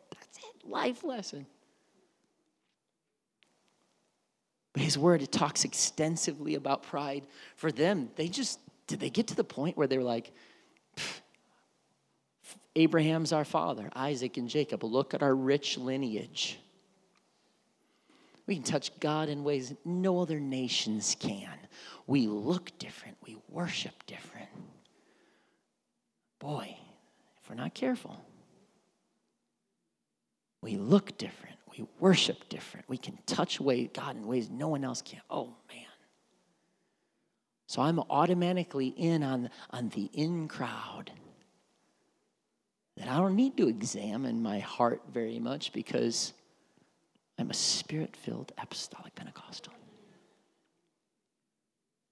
[0.70, 1.46] Life lesson.
[4.72, 7.26] But his word, it talks extensively about pride.
[7.56, 10.32] For them, they just, did they get to the point where they were like,
[12.76, 14.84] Abraham's our father, Isaac and Jacob.
[14.84, 16.58] Look at our rich lineage.
[18.46, 21.50] We can touch God in ways no other nations can.
[22.06, 23.16] We look different.
[23.26, 24.48] We worship different.
[26.38, 26.76] Boy,
[27.42, 28.24] if we're not careful,
[30.62, 31.56] we look different.
[31.76, 32.88] We worship different.
[32.88, 35.20] We can touch way, God in ways no one else can.
[35.30, 35.86] Oh, man.
[37.66, 41.12] So I'm automatically in on, on the in crowd.
[42.96, 46.32] That I don't need to examine my heart very much because
[47.38, 49.72] I'm a spirit filled apostolic Pentecostal.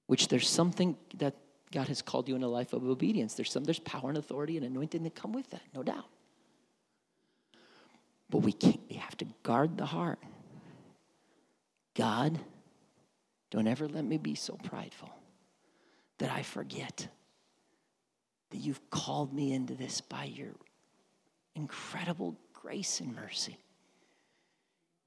[0.06, 1.34] Which there's something that
[1.70, 3.34] God has called you in a life of obedience.
[3.34, 6.06] There's some there's power and authority and anointing that come with that, no doubt.
[8.31, 10.19] But we can't we have to guard the heart.
[11.95, 12.38] God,
[13.51, 15.11] don't ever let me be so prideful
[16.19, 17.09] that I forget
[18.51, 20.51] that you've called me into this by your
[21.55, 23.59] incredible grace and mercy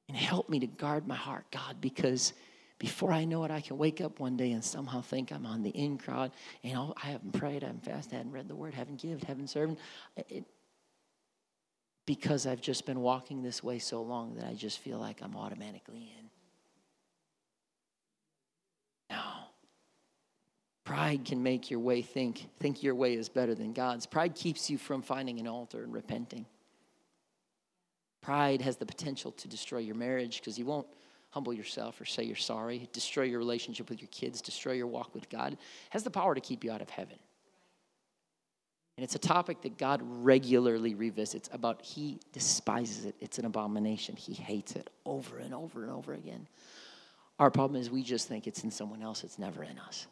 [0.07, 2.33] and help me to guard my heart, God, because
[2.77, 5.61] before I know it, I can wake up one day and somehow think I'm on
[5.61, 6.31] the in crowd
[6.63, 9.19] and I have not prayed, I haven't fasted, I haven't read the word, haven't given,
[9.19, 9.77] haven't served.
[10.17, 10.45] It,
[12.05, 15.35] because I've just been walking this way so long that I just feel like I'm
[15.35, 16.25] automatically in.
[19.15, 19.21] No.
[20.83, 24.05] Pride can make your way think, think your way is better than God's.
[24.05, 26.45] Pride keeps you from finding an altar and repenting.
[28.21, 30.87] Pride has the potential to destroy your marriage because you won't
[31.31, 35.13] humble yourself or say you're sorry, destroy your relationship with your kids, destroy your walk
[35.15, 35.53] with God.
[35.53, 35.59] It
[35.91, 37.17] has the power to keep you out of heaven.
[38.97, 43.15] And it's a topic that God regularly revisits about he despises it.
[43.19, 44.15] It's an abomination.
[44.15, 46.47] He hates it over and over and over again.
[47.39, 50.07] Our problem is we just think it's in someone else, it's never in us.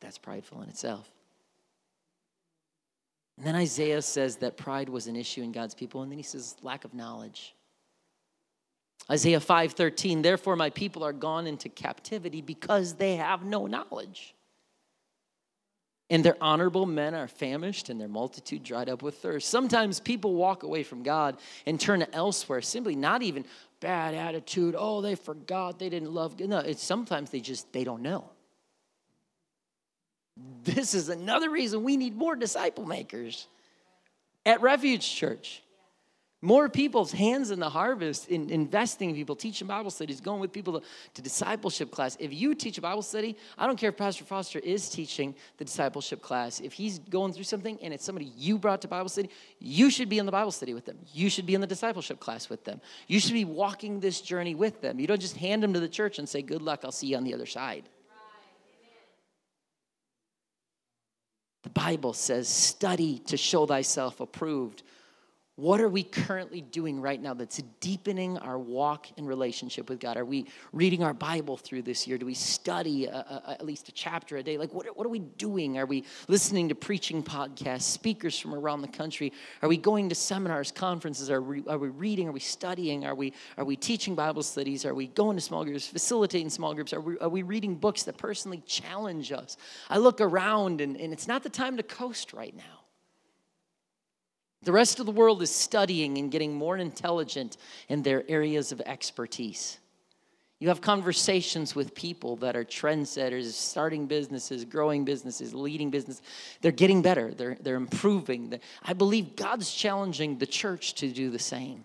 [0.00, 1.10] That's prideful in itself.
[3.36, 6.02] And then Isaiah says that pride was an issue in God's people.
[6.02, 7.54] And then he says, lack of knowledge.
[9.10, 14.34] Isaiah 5:13 Therefore my people are gone into captivity because they have no knowledge.
[16.08, 19.48] And their honorable men are famished and their multitude dried up with thirst.
[19.48, 23.44] Sometimes people walk away from God and turn elsewhere, simply not even
[23.80, 24.76] bad attitude.
[24.78, 26.38] Oh, they forgot, they didn't love.
[26.38, 28.30] No, it's sometimes they just they don't know.
[30.64, 33.48] This is another reason we need more disciple makers
[34.44, 35.62] at Refuge Church.
[36.46, 40.52] More people's hands in the harvest, in investing in people, teaching Bible studies, going with
[40.52, 42.16] people to, to, discipleship class.
[42.20, 45.64] If you teach a Bible study, I don't care if Pastor Foster is teaching the
[45.64, 46.60] discipleship class.
[46.60, 49.28] If he's going through something and it's somebody you brought to Bible study,
[49.58, 50.98] you should be in the Bible study with them.
[51.12, 52.80] You should be in the discipleship class with them.
[53.08, 55.00] You should be walking this journey with them.
[55.00, 57.16] You don't just hand them to the church and say, Good luck, I'll see you
[57.16, 57.88] on the other side.
[61.64, 64.84] The Bible says, study to show thyself approved
[65.56, 70.18] what are we currently doing right now that's deepening our walk in relationship with God?
[70.18, 72.18] Are we reading our Bible through this year?
[72.18, 74.58] Do we study a, a, at least a chapter a day?
[74.58, 75.78] Like, what, what are we doing?
[75.78, 79.32] Are we listening to preaching podcasts, speakers from around the country?
[79.62, 81.30] Are we going to seminars, conferences?
[81.30, 82.28] Are we, are we reading?
[82.28, 83.06] Are we studying?
[83.06, 84.84] Are we, are we teaching Bible studies?
[84.84, 86.92] Are we going to small groups, facilitating small groups?
[86.92, 89.56] Are we, are we reading books that personally challenge us?
[89.88, 92.75] I look around, and, and it's not the time to coast right now.
[94.66, 97.56] The rest of the world is studying and getting more intelligent
[97.88, 99.78] in their areas of expertise.
[100.58, 106.20] You have conversations with people that are trendsetters, starting businesses, growing businesses, leading business.
[106.62, 108.58] They're getting better, they're, they're improving.
[108.82, 111.84] I believe God's challenging the church to do the same.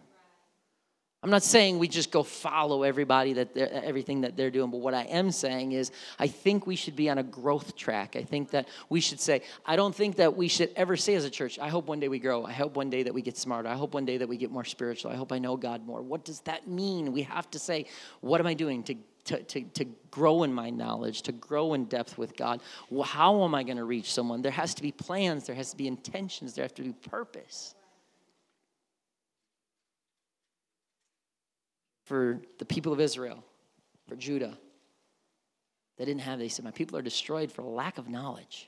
[1.24, 4.96] I'm not saying we just go follow everybody that everything that they're doing, but what
[4.96, 8.16] I am saying is I think we should be on a growth track.
[8.16, 11.24] I think that we should say, I don't think that we should ever say as
[11.24, 12.44] a church, I hope one day we grow.
[12.44, 13.70] I hope one day that we get smarter.
[13.70, 15.12] I hope one day that we get more spiritual.
[15.12, 16.02] I hope I know God more.
[16.02, 17.14] What does that mean?
[17.14, 17.86] We have to say,
[18.22, 21.86] what am I doing to to, to, to grow in my knowledge, to grow in
[21.86, 22.60] depth with God.
[23.04, 24.42] How am I going to reach someone?
[24.42, 27.76] There has to be plans, there has to be intentions, there has to be purpose.
[32.12, 33.42] For the people of Israel,
[34.10, 34.58] for Judah.
[35.98, 38.68] They didn't have, they said, My people are destroyed for lack of knowledge.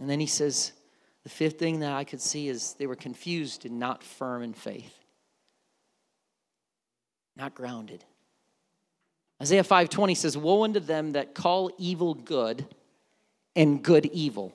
[0.00, 0.72] And then he says,
[1.22, 4.52] The fifth thing that I could see is they were confused and not firm in
[4.52, 4.98] faith,
[7.36, 8.04] not grounded.
[9.40, 12.66] Isaiah 5:20 says, "Woe unto them that call evil good
[13.54, 14.52] and good evil,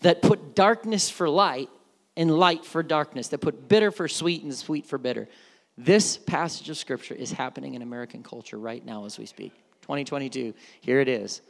[0.00, 1.70] that put darkness for light
[2.16, 5.28] and light for darkness, that put bitter for sweet and sweet for bitter.
[5.76, 9.52] This passage of scripture is happening in American culture right now as we speak.
[9.82, 11.42] 2022, here it is.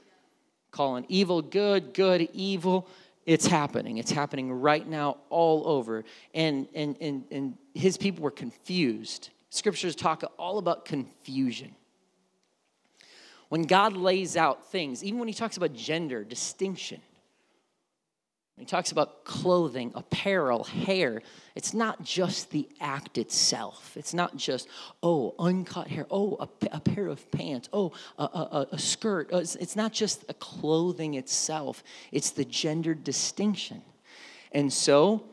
[0.71, 2.89] Calling evil good, good evil.
[3.27, 3.99] It's happening.
[3.99, 6.05] It's happening right now all over.
[6.35, 9.31] And, and, and, and his people were confused.
[9.51, 11.75] Scriptures talk all about confusion.
[13.51, 17.01] When God lays out things, even when he talks about gender, distinction,
[18.57, 21.23] he talks about clothing, apparel, hair.
[21.57, 23.97] It's not just the act itself.
[23.97, 24.69] It's not just,
[25.03, 29.31] oh, uncut hair, oh, a, a pair of pants, oh, a, a, a skirt.
[29.33, 33.83] Oh, it's, it's not just a clothing itself, it's the gender distinction.
[34.53, 35.25] And so,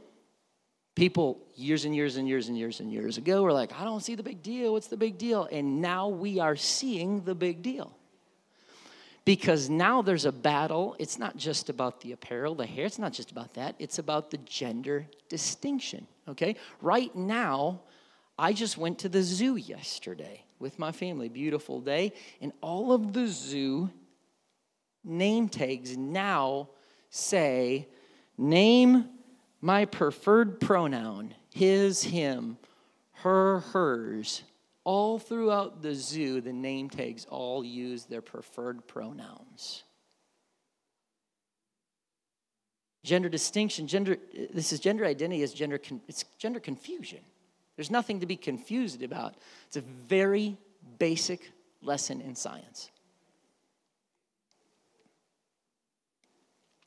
[0.95, 4.01] people years and years and years and years and years ago were like, I don't
[4.01, 4.73] see the big deal.
[4.73, 5.47] What's the big deal?
[5.51, 7.95] And now we are seeing the big deal
[9.25, 10.95] because now there's a battle.
[10.99, 13.75] It's not just about the apparel, the hair, it's not just about that.
[13.79, 16.55] It's about the gender distinction, okay?
[16.81, 17.81] Right now,
[18.37, 21.29] I just went to the zoo yesterday with my family.
[21.29, 22.13] Beautiful day.
[22.41, 23.91] And all of the zoo
[25.03, 26.69] name tags now
[27.09, 27.87] say,
[28.37, 29.09] name
[29.61, 32.57] my preferred pronoun, his, him,
[33.13, 34.41] her, hers,
[34.83, 39.83] all throughout the zoo, the name tags all use their preferred pronouns.
[43.03, 44.17] Gender distinction, gender,
[44.53, 47.19] this is gender identity is gender, it's gender confusion.
[47.75, 49.35] There's nothing to be confused about.
[49.67, 50.57] It's a very
[50.99, 52.91] basic lesson in science.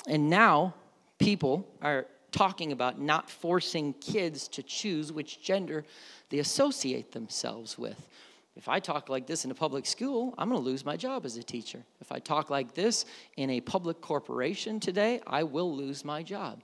[0.06, 0.74] And now
[1.18, 5.84] people are talking about not forcing kids to choose which gender
[6.30, 8.08] they associate themselves with.
[8.56, 11.24] If I talk like this in a public school, I'm going to lose my job
[11.24, 11.84] as a teacher.
[12.00, 13.04] If I talk like this
[13.36, 16.60] in a public corporation today, I will lose my job.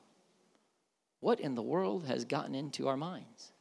[1.20, 3.53] What in the world has gotten into our minds?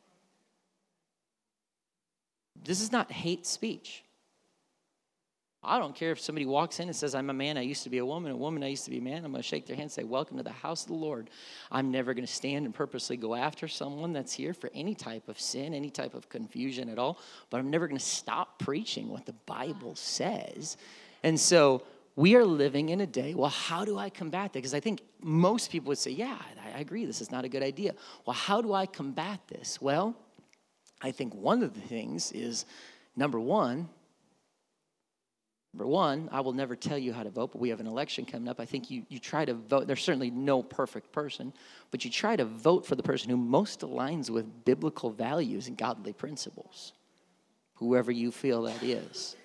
[2.64, 4.04] This is not hate speech.
[5.62, 7.90] I don't care if somebody walks in and says, I'm a man, I used to
[7.90, 9.26] be a woman, a woman, I used to be a man.
[9.26, 11.30] I'm going to shake their hand and say, Welcome to the house of the Lord.
[11.70, 15.28] I'm never going to stand and purposely go after someone that's here for any type
[15.28, 19.10] of sin, any type of confusion at all, but I'm never going to stop preaching
[19.10, 20.78] what the Bible says.
[21.24, 21.84] And so
[22.16, 24.60] we are living in a day, well, how do I combat that?
[24.60, 26.38] Because I think most people would say, Yeah,
[26.74, 27.96] I agree, this is not a good idea.
[28.26, 29.82] Well, how do I combat this?
[29.82, 30.16] Well,
[31.02, 32.66] I think one of the things is
[33.18, 33.90] number one,
[35.74, 38.26] Number one, I will never tell you how to vote, but we have an election
[38.26, 38.60] coming up.
[38.60, 39.86] I think you, you try to vote.
[39.86, 41.54] There's certainly no perfect person,
[41.92, 45.78] but you try to vote for the person who most aligns with biblical values and
[45.78, 46.94] godly principles,
[47.76, 49.36] whoever you feel that is.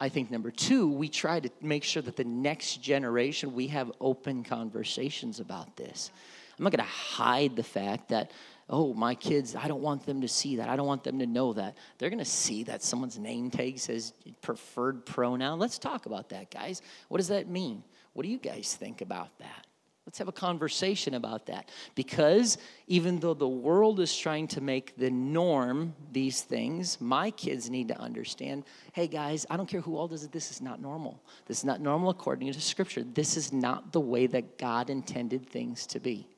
[0.00, 3.92] I think number two, we try to make sure that the next generation, we have
[4.00, 6.10] open conversations about this.
[6.58, 8.32] I'm not going to hide the fact that
[8.68, 10.68] oh, my kids, I don't want them to see that.
[10.68, 11.76] I don't want them to know that.
[11.98, 15.58] They're going to see that someone's name tag says preferred pronoun.
[15.58, 16.80] Let's talk about that, guys.
[17.08, 17.84] What does that mean?
[18.14, 19.66] What do you guys think about that?
[20.06, 21.70] Let's have a conversation about that.
[21.94, 27.70] Because even though the world is trying to make the norm these things, my kids
[27.70, 30.80] need to understand hey, guys, I don't care who all does it, this is not
[30.80, 31.22] normal.
[31.46, 33.02] This is not normal according to Scripture.
[33.02, 36.28] This is not the way that God intended things to be.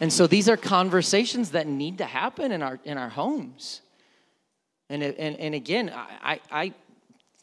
[0.00, 3.80] And so these are conversations that need to happen in our in our homes.
[4.88, 6.74] And and, and again, I, I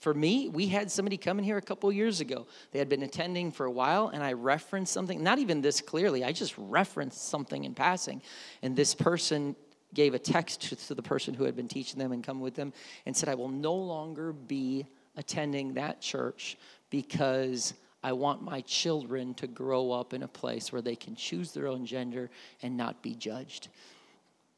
[0.02, 2.48] for me, we had somebody come in here a couple years ago.
[2.72, 6.24] They had been attending for a while, and I referenced something, not even this clearly,
[6.24, 8.24] I just referenced something in passing.
[8.64, 9.56] And this person
[9.94, 12.74] gave a text to the person who had been teaching them and come with them
[13.06, 14.88] and said, I will no longer be
[15.18, 16.58] attending that church
[16.90, 21.52] because I want my children to grow up in a place where they can choose
[21.52, 22.30] their own gender
[22.62, 23.68] and not be judged.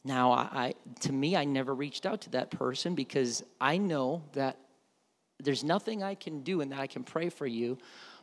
[0.05, 4.57] Now, I, to me, I never reached out to that person because I know that
[5.41, 7.77] there's nothing I can do and that I can pray for you,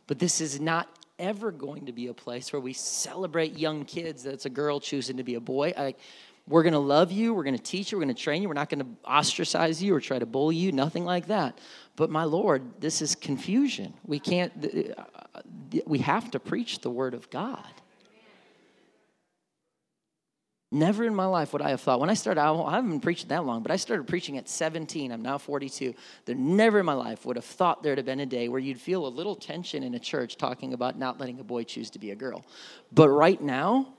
[0.07, 0.87] but this is not
[1.19, 5.17] ever going to be a place where we celebrate young kids that's a girl choosing
[5.17, 5.73] to be a boy.
[5.77, 5.95] I,
[6.47, 7.33] we're going to love you.
[7.33, 7.97] We're going to teach you.
[7.97, 8.47] We're going to train you.
[8.47, 10.71] We're not going to ostracize you or try to bully you.
[10.71, 11.57] Nothing like that.
[11.95, 13.93] But my Lord, this is confusion.
[14.05, 14.51] We can't,
[14.97, 15.03] uh,
[15.35, 15.41] uh,
[15.85, 17.65] we have to preach the word of God.
[20.73, 23.27] Never in my life would I have thought, when I started, I haven't been preaching
[23.27, 25.11] that long, but I started preaching at 17.
[25.11, 25.93] I'm now 42.
[26.25, 28.79] That never in my life would have thought there'd have been a day where you'd
[28.79, 31.99] feel a little tension in a church talking about not letting a boy choose to
[31.99, 32.45] be a girl.
[32.93, 33.93] But right now,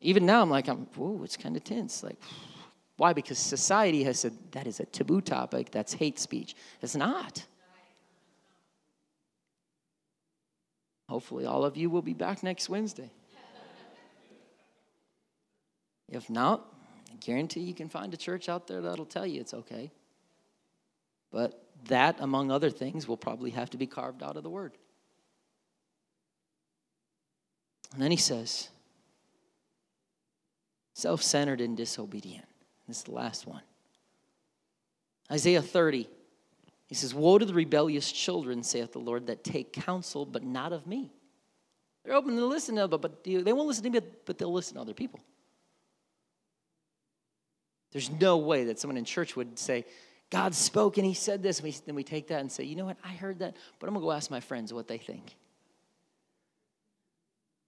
[0.00, 2.02] even now, I'm like, I'm, whoa, it's kind of tense.
[2.02, 2.18] Like,
[2.96, 3.12] why?
[3.12, 6.54] Because society has said that is a taboo topic, that's hate speech.
[6.82, 7.44] It's not.
[11.08, 13.10] Hopefully, all of you will be back next Wednesday.
[16.10, 16.66] If not,
[17.10, 19.90] I guarantee you can find a church out there that'll tell you it's okay.
[21.30, 24.72] But that, among other things, will probably have to be carved out of the word.
[27.92, 28.68] And then he says,
[30.98, 32.44] self centered and disobedient.
[32.88, 33.62] This is the last one.
[35.30, 36.08] Isaiah 30.
[36.88, 40.72] He says, Woe to the rebellious children, saith the Lord, that take counsel, but not
[40.72, 41.12] of me.
[42.04, 44.74] They're open to listen to, but, but they won't listen to me, but they'll listen
[44.74, 45.20] to other people.
[47.92, 49.84] There's no way that someone in church would say,
[50.30, 51.58] God spoke and he said this.
[51.58, 52.96] And we, then we take that and say, you know what?
[53.04, 55.36] I heard that, but I'm going to go ask my friends what they think.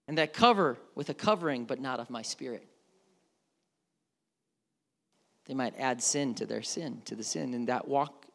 [0.07, 2.67] And that cover with a covering, but not of my spirit.
[5.51, 8.25] They might add sin to their sin, to the sin, and that walk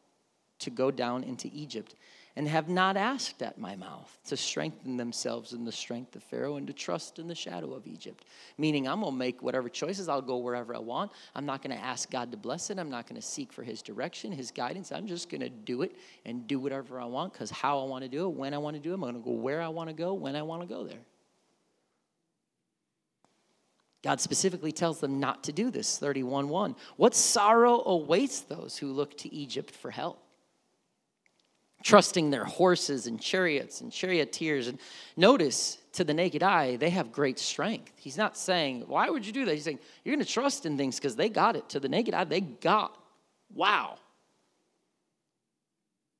[0.59, 1.95] to go down into Egypt,
[2.35, 6.57] and have not asked at my mouth to strengthen themselves in the strength of Pharaoh
[6.57, 8.25] and to trust in the shadow of Egypt.
[8.59, 11.11] Meaning, I'm to make whatever choices, I'll go wherever I want.
[11.33, 12.77] I'm not to ask God to bless it.
[12.77, 14.91] I'm not to seek for His direction, His guidance.
[14.91, 18.09] I'm just to do it and do whatever I want because how I want to
[18.09, 19.95] do it, when I want to do it, I'm to go where I want to
[19.95, 20.99] go, when I want to go there.
[24.03, 26.75] God specifically tells them not to do this, 31 1.
[26.97, 30.23] What sorrow awaits those who look to Egypt for help?
[31.83, 34.67] Trusting their horses and chariots and charioteers.
[34.67, 34.79] And
[35.15, 37.93] notice, to the naked eye, they have great strength.
[37.97, 39.53] He's not saying, Why would you do that?
[39.53, 41.69] He's saying, You're going to trust in things because they got it.
[41.69, 42.97] To the naked eye, they got,
[43.53, 43.97] wow,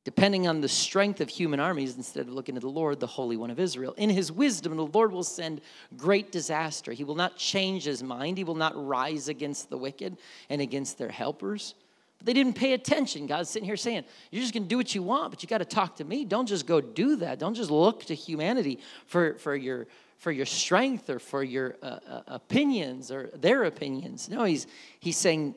[0.08, 3.36] depending on the strength of human armies instead of looking to the Lord, the Holy
[3.36, 3.94] One of Israel.
[3.98, 5.60] In his wisdom, the Lord will send
[5.98, 6.94] great disaster.
[6.94, 10.16] He will not change his mind, he will not rise against the wicked
[10.50, 11.76] and against their helpers.
[12.20, 13.28] But they didn't pay attention.
[13.28, 15.58] God's sitting here saying, You're just going to do what you want, but you got
[15.58, 16.24] to talk to me.
[16.24, 17.38] Don't just go do that.
[17.38, 19.88] Don't just look to humanity for, for, your,
[20.20, 24.30] for your strength or for your uh, uh, opinions or their opinions.
[24.30, 24.68] No, he's,
[25.02, 25.54] he's saying,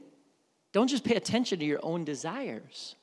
[0.73, 2.97] Don't just pay attention to your own desires.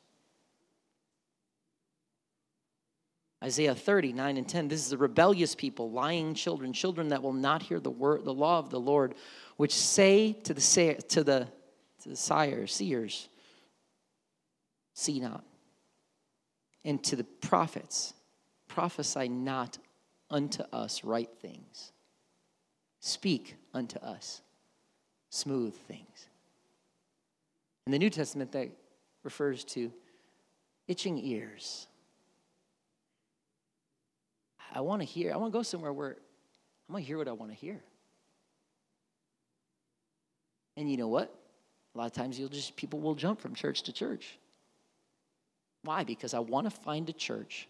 [3.48, 4.68] Isaiah 30, 9 and 10.
[4.68, 8.34] This is the rebellious people, lying children, children that will not hear the word, the
[8.34, 9.16] law of the Lord,
[9.56, 11.48] which say to the say, to the
[12.04, 13.30] to the sires, seers,
[14.94, 15.44] see not.
[16.84, 18.14] And to the prophets,
[18.68, 19.78] prophesy not
[20.30, 21.92] unto us right things.
[23.00, 24.42] Speak unto us
[25.30, 26.28] smooth things.
[27.86, 28.70] In the New Testament, that
[29.24, 29.92] refers to
[30.88, 31.88] itching ears.
[34.74, 36.18] I want to hear, I want to go somewhere where
[36.88, 37.82] I'm going to hear what I want to hear.
[40.76, 41.34] And you know what?
[41.96, 44.38] A lot of times you'll just, people will jump from church to church.
[45.84, 46.04] Why?
[46.04, 47.68] Because I want to find a church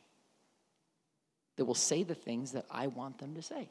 [1.56, 3.70] that will say the things that I want them to say.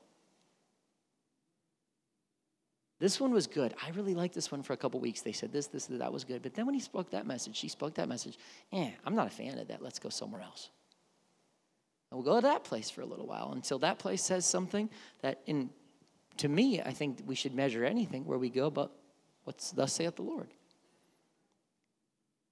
[2.98, 3.74] This one was good.
[3.84, 5.20] I really liked this one for a couple weeks.
[5.20, 6.42] They said this, this, that was good.
[6.42, 8.38] But then when he spoke that message, she spoke that message.
[8.72, 9.82] Eh, I'm not a fan of that.
[9.82, 10.70] Let's go somewhere else.
[12.10, 14.88] And we'll go to that place for a little while until that place says something
[15.22, 15.70] that, in
[16.38, 18.90] to me, I think we should measure anything where we go, but
[19.44, 20.48] what's thus saith the Lord.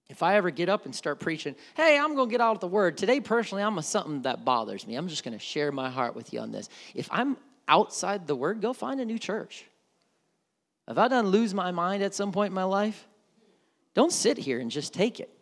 [0.08, 2.60] If I ever get up and start preaching, hey, I'm going to get out of
[2.60, 2.96] the word.
[2.96, 4.96] Today, personally, I'm a something that bothers me.
[4.96, 6.68] I'm just going to share my heart with you on this.
[6.94, 7.36] If I'm
[7.68, 9.64] outside the word, go find a new church.
[10.86, 13.08] If I done lose my mind at some point in my life,
[13.94, 15.33] don't sit here and just take it.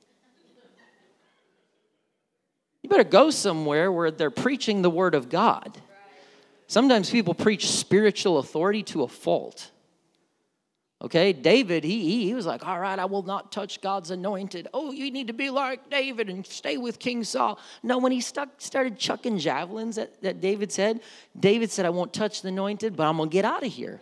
[2.83, 5.79] You better go somewhere where they're preaching the word of God.
[6.67, 9.71] Sometimes people preach spiritual authority to a fault.
[11.03, 14.69] Okay, David, he, he was like, All right, I will not touch God's anointed.
[14.73, 17.59] Oh, you need to be like David and stay with King Saul.
[17.83, 21.01] No, when he stuck, started chucking javelins that, that David said,
[21.39, 24.01] David said, I won't touch the anointed, but I'm going to get out of here.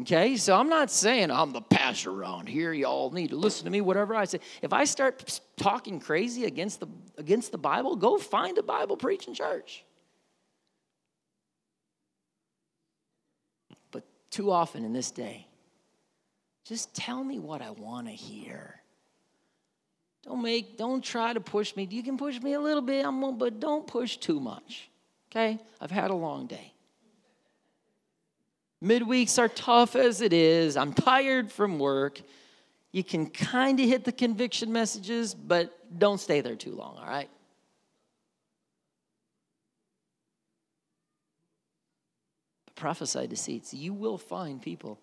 [0.00, 2.72] Okay, so I'm not saying I'm the pastor around here.
[2.72, 4.40] Y'all need to listen to me, whatever I say.
[4.62, 6.86] If I start talking crazy against the,
[7.18, 9.84] against the Bible, go find a Bible preaching church.
[13.90, 15.46] But too often in this day,
[16.64, 18.80] just tell me what I want to hear.
[20.24, 21.86] Don't make, don't try to push me.
[21.90, 23.04] You can push me a little bit,
[23.36, 24.88] but don't push too much.
[25.30, 25.58] Okay?
[25.82, 26.72] I've had a long day.
[28.82, 30.76] Midweeks are tough as it is.
[30.76, 32.20] I'm tired from work.
[32.90, 37.06] You can kind of hit the conviction messages, but don't stay there too long, all
[37.06, 37.30] right?
[42.74, 43.72] Prophesy deceits.
[43.72, 44.98] You will find people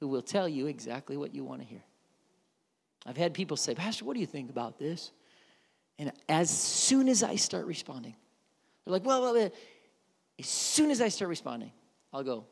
[0.00, 1.82] who will tell you exactly what you want to hear.
[3.06, 5.10] I've had people say, Pastor, what do you think about this?
[5.98, 8.14] And as soon as I start responding,
[8.84, 9.48] they're like, well, well, uh,
[10.38, 11.72] as soon as I start responding,
[12.12, 12.44] I'll go,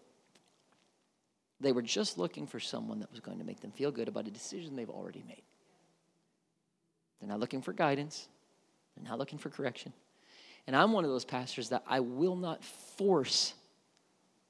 [1.60, 4.26] they were just looking for someone that was going to make them feel good about
[4.26, 5.42] a decision they've already made.
[7.20, 8.28] They're not looking for guidance,
[8.96, 9.92] they're not looking for correction.
[10.66, 13.54] And I'm one of those pastors that I will not force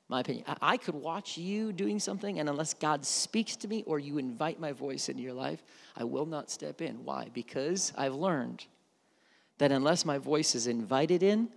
[0.08, 0.44] my opinion.
[0.60, 4.58] I could watch you doing something, and unless God speaks to me or you invite
[4.58, 5.62] my voice into your life,
[5.96, 7.04] I will not step in.
[7.04, 7.28] Why?
[7.32, 8.64] Because I've learned
[9.58, 11.50] that unless my voice is invited in,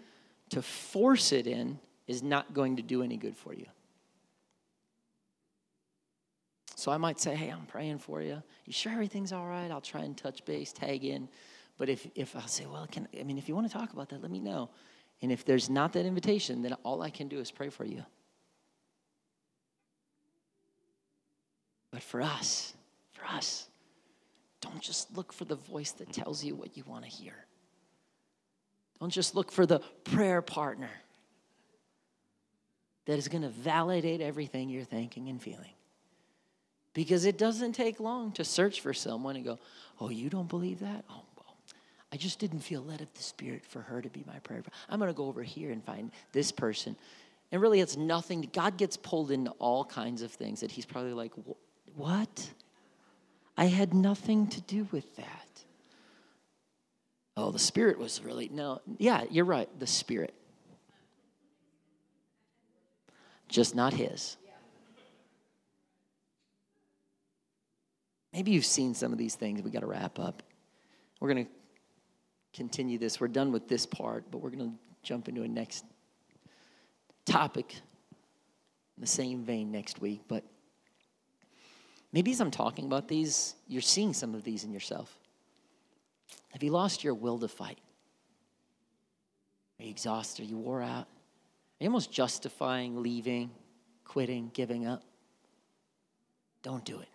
[0.50, 3.66] to force it in is not going to do any good for you.
[6.76, 8.42] So I might say, hey, I'm praying for you.
[8.66, 9.70] You sure everything's all right?
[9.70, 11.28] I'll try and touch base, tag in.
[11.78, 14.10] But if, if I'll say, well, can, I mean, if you want to talk about
[14.10, 14.70] that, let me know.
[15.22, 18.04] And if there's not that invitation, then all I can do is pray for you.
[21.92, 22.74] But for us,
[23.12, 23.68] for us,
[24.62, 27.34] don't just look for the voice that tells you what you want to hear.
[29.00, 30.92] Don't just look for the prayer partner
[33.06, 35.74] that is going to validate everything you're thinking and feeling.
[36.94, 39.60] Because it doesn't take long to search for someone and go,
[40.00, 41.06] Oh, you don't believe that?
[41.10, 41.56] Oh, well,
[42.12, 44.64] I just didn't feel led of the Spirit for her to be my prayer.
[44.90, 46.96] I'm going to go over here and find this person.
[47.52, 48.50] And really, it's nothing.
[48.54, 51.32] God gets pulled into all kinds of things that He's probably like,
[51.96, 52.50] What?
[53.58, 55.48] I had nothing to do with that.
[57.38, 58.82] Oh, the Spirit was really, no.
[58.98, 60.34] Yeah, you're right, the Spirit.
[63.48, 64.38] Just not His.
[68.34, 69.62] Maybe you've seen some of these things.
[69.62, 70.44] We got to wrap up.
[71.20, 71.52] We're going to
[72.54, 73.20] continue this.
[73.20, 75.86] We're done with this part, but we're going to jump into a next
[77.26, 77.74] topic
[78.98, 80.22] in the same vein next week.
[80.28, 80.44] But
[82.12, 85.14] maybe as I'm talking about these, you're seeing some of these in yourself.
[86.50, 87.80] Have you lost your will to fight?
[89.80, 90.46] Are you exhausted?
[90.46, 91.08] Are you wore out?
[91.08, 93.52] Are you almost justifying leaving,
[94.06, 95.04] quitting, giving up?
[96.62, 97.08] Don't do it.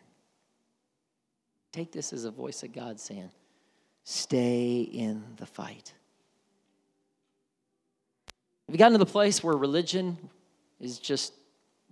[1.76, 3.30] Take this as a voice of God saying,
[4.02, 5.92] stay in the fight.
[8.66, 10.16] Have you gotten to the place where religion
[10.80, 11.34] is just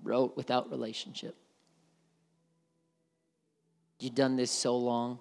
[0.03, 1.37] rote without relationship?
[4.01, 5.19] You've done this so long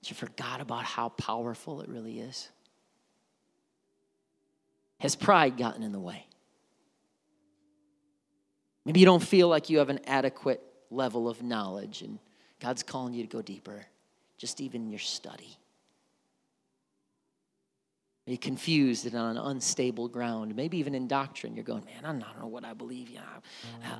[0.00, 2.48] that you forgot about how powerful it really is.
[4.98, 6.26] Has pride gotten in the way?
[8.84, 12.18] Maybe you don't feel like you have an adequate level of knowledge, and
[12.60, 13.86] God's calling you to go deeper,
[14.36, 15.56] just even in your study.
[18.26, 20.54] Are you confused and on unstable ground?
[20.54, 23.08] Maybe even in doctrine, you're going, man, I don't know what I believe.
[23.08, 23.20] You
[23.80, 23.94] Yeah.
[23.94, 23.98] Uh,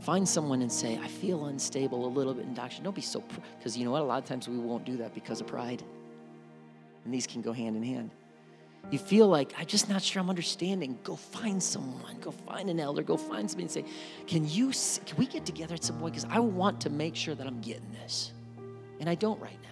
[0.00, 2.82] find someone and say, I feel unstable a little bit in doctrine.
[2.82, 3.22] Don't be so,
[3.58, 4.02] because you know what?
[4.02, 5.82] A lot of times we won't do that because of pride.
[7.04, 8.10] And these can go hand in hand
[8.90, 10.98] you feel like i'm just not sure i'm understanding.
[11.04, 13.84] Go find someone go find an elder go find somebody and say
[14.26, 14.72] can you
[15.04, 16.14] can we get together at some point?
[16.14, 18.32] Because i want to make sure that i'm getting this.
[19.00, 19.68] And i don't right now.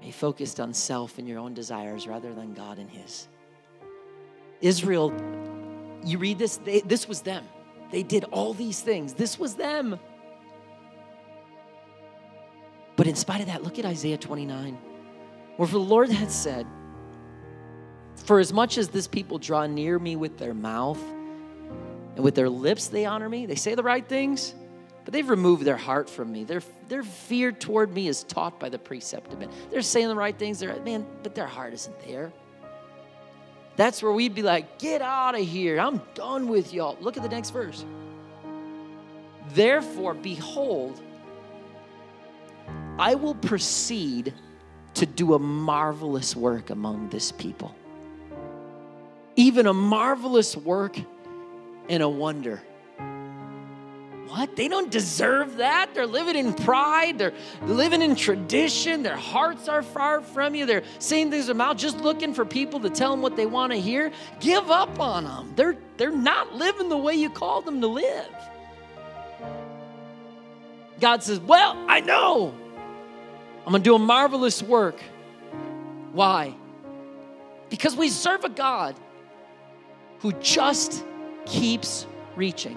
[0.00, 3.28] Be focused on self and your own desires rather than god and his.
[4.60, 5.12] Israel
[6.04, 7.44] you read this they, this was them.
[7.92, 9.14] They did all these things.
[9.14, 9.98] This was them
[12.96, 14.78] but in spite of that, look at Isaiah 29,
[15.56, 16.66] where the Lord had said,
[18.24, 21.00] For as much as this people draw near me with their mouth
[22.16, 24.54] and with their lips they honor me, they say the right things,
[25.04, 26.44] but they've removed their heart from me.
[26.44, 29.50] Their, their fear toward me is taught by the precept of it.
[29.70, 32.32] They're saying the right things, they're, man, but their heart isn't there.
[33.76, 35.78] That's where we'd be like, get out of here.
[35.78, 36.96] I'm done with y'all.
[37.00, 37.84] Look at the next verse.
[39.50, 41.00] Therefore, behold,
[42.98, 44.32] I will proceed
[44.94, 47.74] to do a marvelous work among this people.
[49.36, 50.98] Even a marvelous work
[51.88, 52.62] and a wonder.
[54.28, 54.56] What?
[54.56, 55.94] They don't deserve that.
[55.94, 57.18] They're living in pride.
[57.18, 57.34] They're
[57.66, 59.02] living in tradition.
[59.02, 60.66] Their hearts are far from you.
[60.66, 63.72] They're saying things in mouth, just looking for people to tell them what they want
[63.72, 64.10] to hear.
[64.40, 65.52] Give up on them.
[65.54, 68.26] They're, they're not living the way you called them to live.
[70.98, 72.54] God says, Well, I know.
[73.66, 75.00] I'm going to do a marvelous work.
[76.12, 76.54] Why?
[77.68, 78.94] Because we serve a God
[80.20, 81.04] who just
[81.46, 82.06] keeps
[82.36, 82.74] reaching.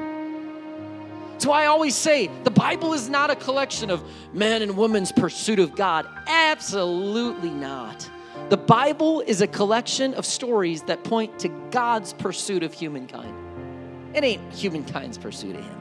[1.33, 5.11] That's why I always say the Bible is not a collection of man and woman's
[5.11, 6.07] pursuit of God.
[6.27, 8.09] Absolutely not.
[8.49, 13.33] The Bible is a collection of stories that point to God's pursuit of humankind.
[14.15, 15.78] It ain't humankind's pursuit of Him.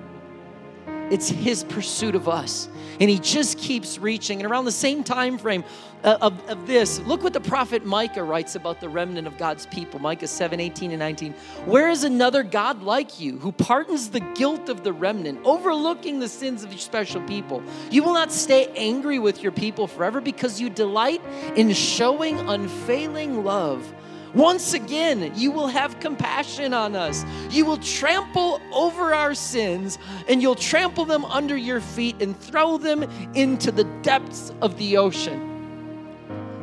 [1.11, 2.69] It's his pursuit of us.
[3.01, 4.43] And he just keeps reaching.
[4.43, 5.65] And around the same time frame
[6.03, 9.67] uh, of, of this, look what the prophet Micah writes about the remnant of God's
[9.67, 10.01] people.
[10.01, 11.33] Micah 7, 18 and 19.
[11.65, 16.29] Where is another God like you who pardons the guilt of the remnant, overlooking the
[16.29, 17.63] sins of your special people?
[17.91, 21.23] You will not stay angry with your people forever because you delight
[21.55, 23.95] in showing unfailing love
[24.35, 27.25] once again, you will have compassion on us.
[27.51, 29.99] You will trample over our sins
[30.29, 33.03] and you'll trample them under your feet and throw them
[33.35, 35.58] into the depths of the ocean.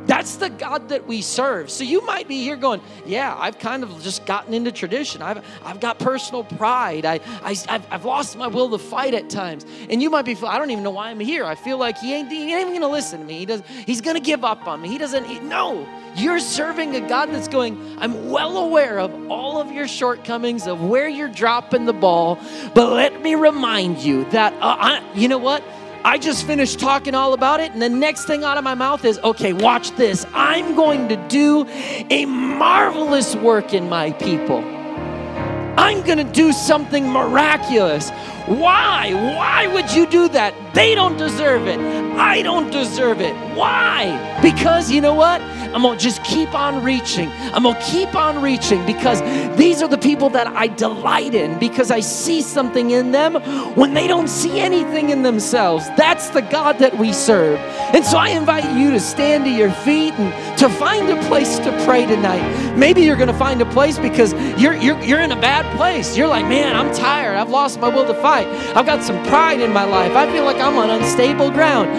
[0.06, 1.70] That's the God that we serve.
[1.70, 5.22] So you might be here going, Yeah, I've kind of just gotten into tradition.
[5.22, 7.06] I've, I've got personal pride.
[7.06, 9.66] I, I, I've, I've lost my will to fight at times.
[9.90, 11.46] And you might be, I don't even know why I'm here.
[11.46, 13.40] I feel like he ain't, he ain't even going to listen to me.
[13.40, 14.90] He does, he's going to give up on me.
[14.90, 15.88] He doesn't, he, no.
[16.16, 20.82] You're serving a God that's going, I'm well aware of all of your shortcomings, of
[20.82, 22.40] where you're dropping the ball.
[22.74, 25.62] But let me remind you that, uh, I, you know what?
[26.06, 29.04] I just finished talking all about it, and the next thing out of my mouth
[29.06, 30.24] is, okay, watch this.
[30.36, 31.66] I'm going to do
[32.12, 34.60] a marvelous work in my people.
[35.80, 38.12] I'm going to do something miraculous.
[38.46, 39.14] Why?
[39.16, 40.54] Why would you do that?
[40.76, 41.80] They don't deserve it.
[41.80, 43.34] I don't deserve it.
[43.58, 44.40] Why?
[44.44, 45.42] Because you know what?
[45.76, 47.30] I'm gonna just keep on reaching.
[47.54, 49.22] I'm gonna keep on reaching because
[49.58, 53.36] these are the people that I delight in because I see something in them
[53.76, 55.86] when they don't see anything in themselves.
[55.98, 57.60] That's the God that we serve.
[57.94, 61.60] And so I invite you to stand to your feet and to find a place
[61.60, 62.76] to pray tonight.
[62.78, 66.16] Maybe you're gonna find a place because you're, you're, you're in a bad place.
[66.16, 67.36] You're like, man, I'm tired.
[67.36, 68.48] I've lost my will to fight.
[68.78, 70.14] I've got some pride in my life.
[70.14, 71.92] I feel like I'm on unstable ground.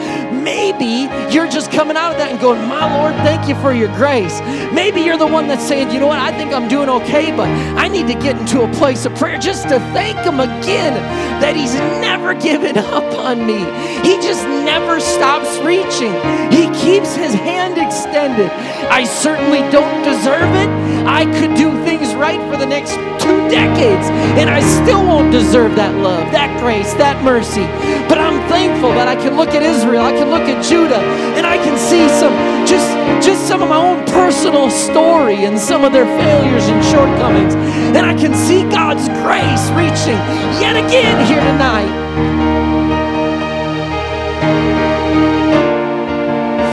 [0.42, 3.94] Maybe you're just coming out of that and going, My Lord, thank you for your
[3.96, 4.40] grace.
[4.72, 6.18] Maybe you're the one that's saying, You know what?
[6.18, 9.38] I think I'm doing okay, but I need to get into a place of prayer
[9.38, 10.94] just to thank Him again
[11.40, 13.58] that He's never given up on me.
[14.02, 16.12] He just never stops reaching.
[16.50, 18.50] He keeps His hand extended.
[18.90, 20.70] I certainly don't deserve it.
[21.06, 24.08] I could do things right for the next two decades,
[24.40, 27.66] and I still won't deserve that love, that grace, that mercy.
[28.08, 31.00] But I'm thankful that I can look at Israel, I can look at Judah,
[31.36, 32.34] and I can see some
[32.66, 32.88] just
[33.24, 37.54] just some of my own personal story and some of their failures and shortcomings.
[37.96, 40.18] And I can see God's grace reaching
[40.60, 41.92] yet again here tonight.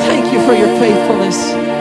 [0.08, 1.73] Thank you for your faithfulness.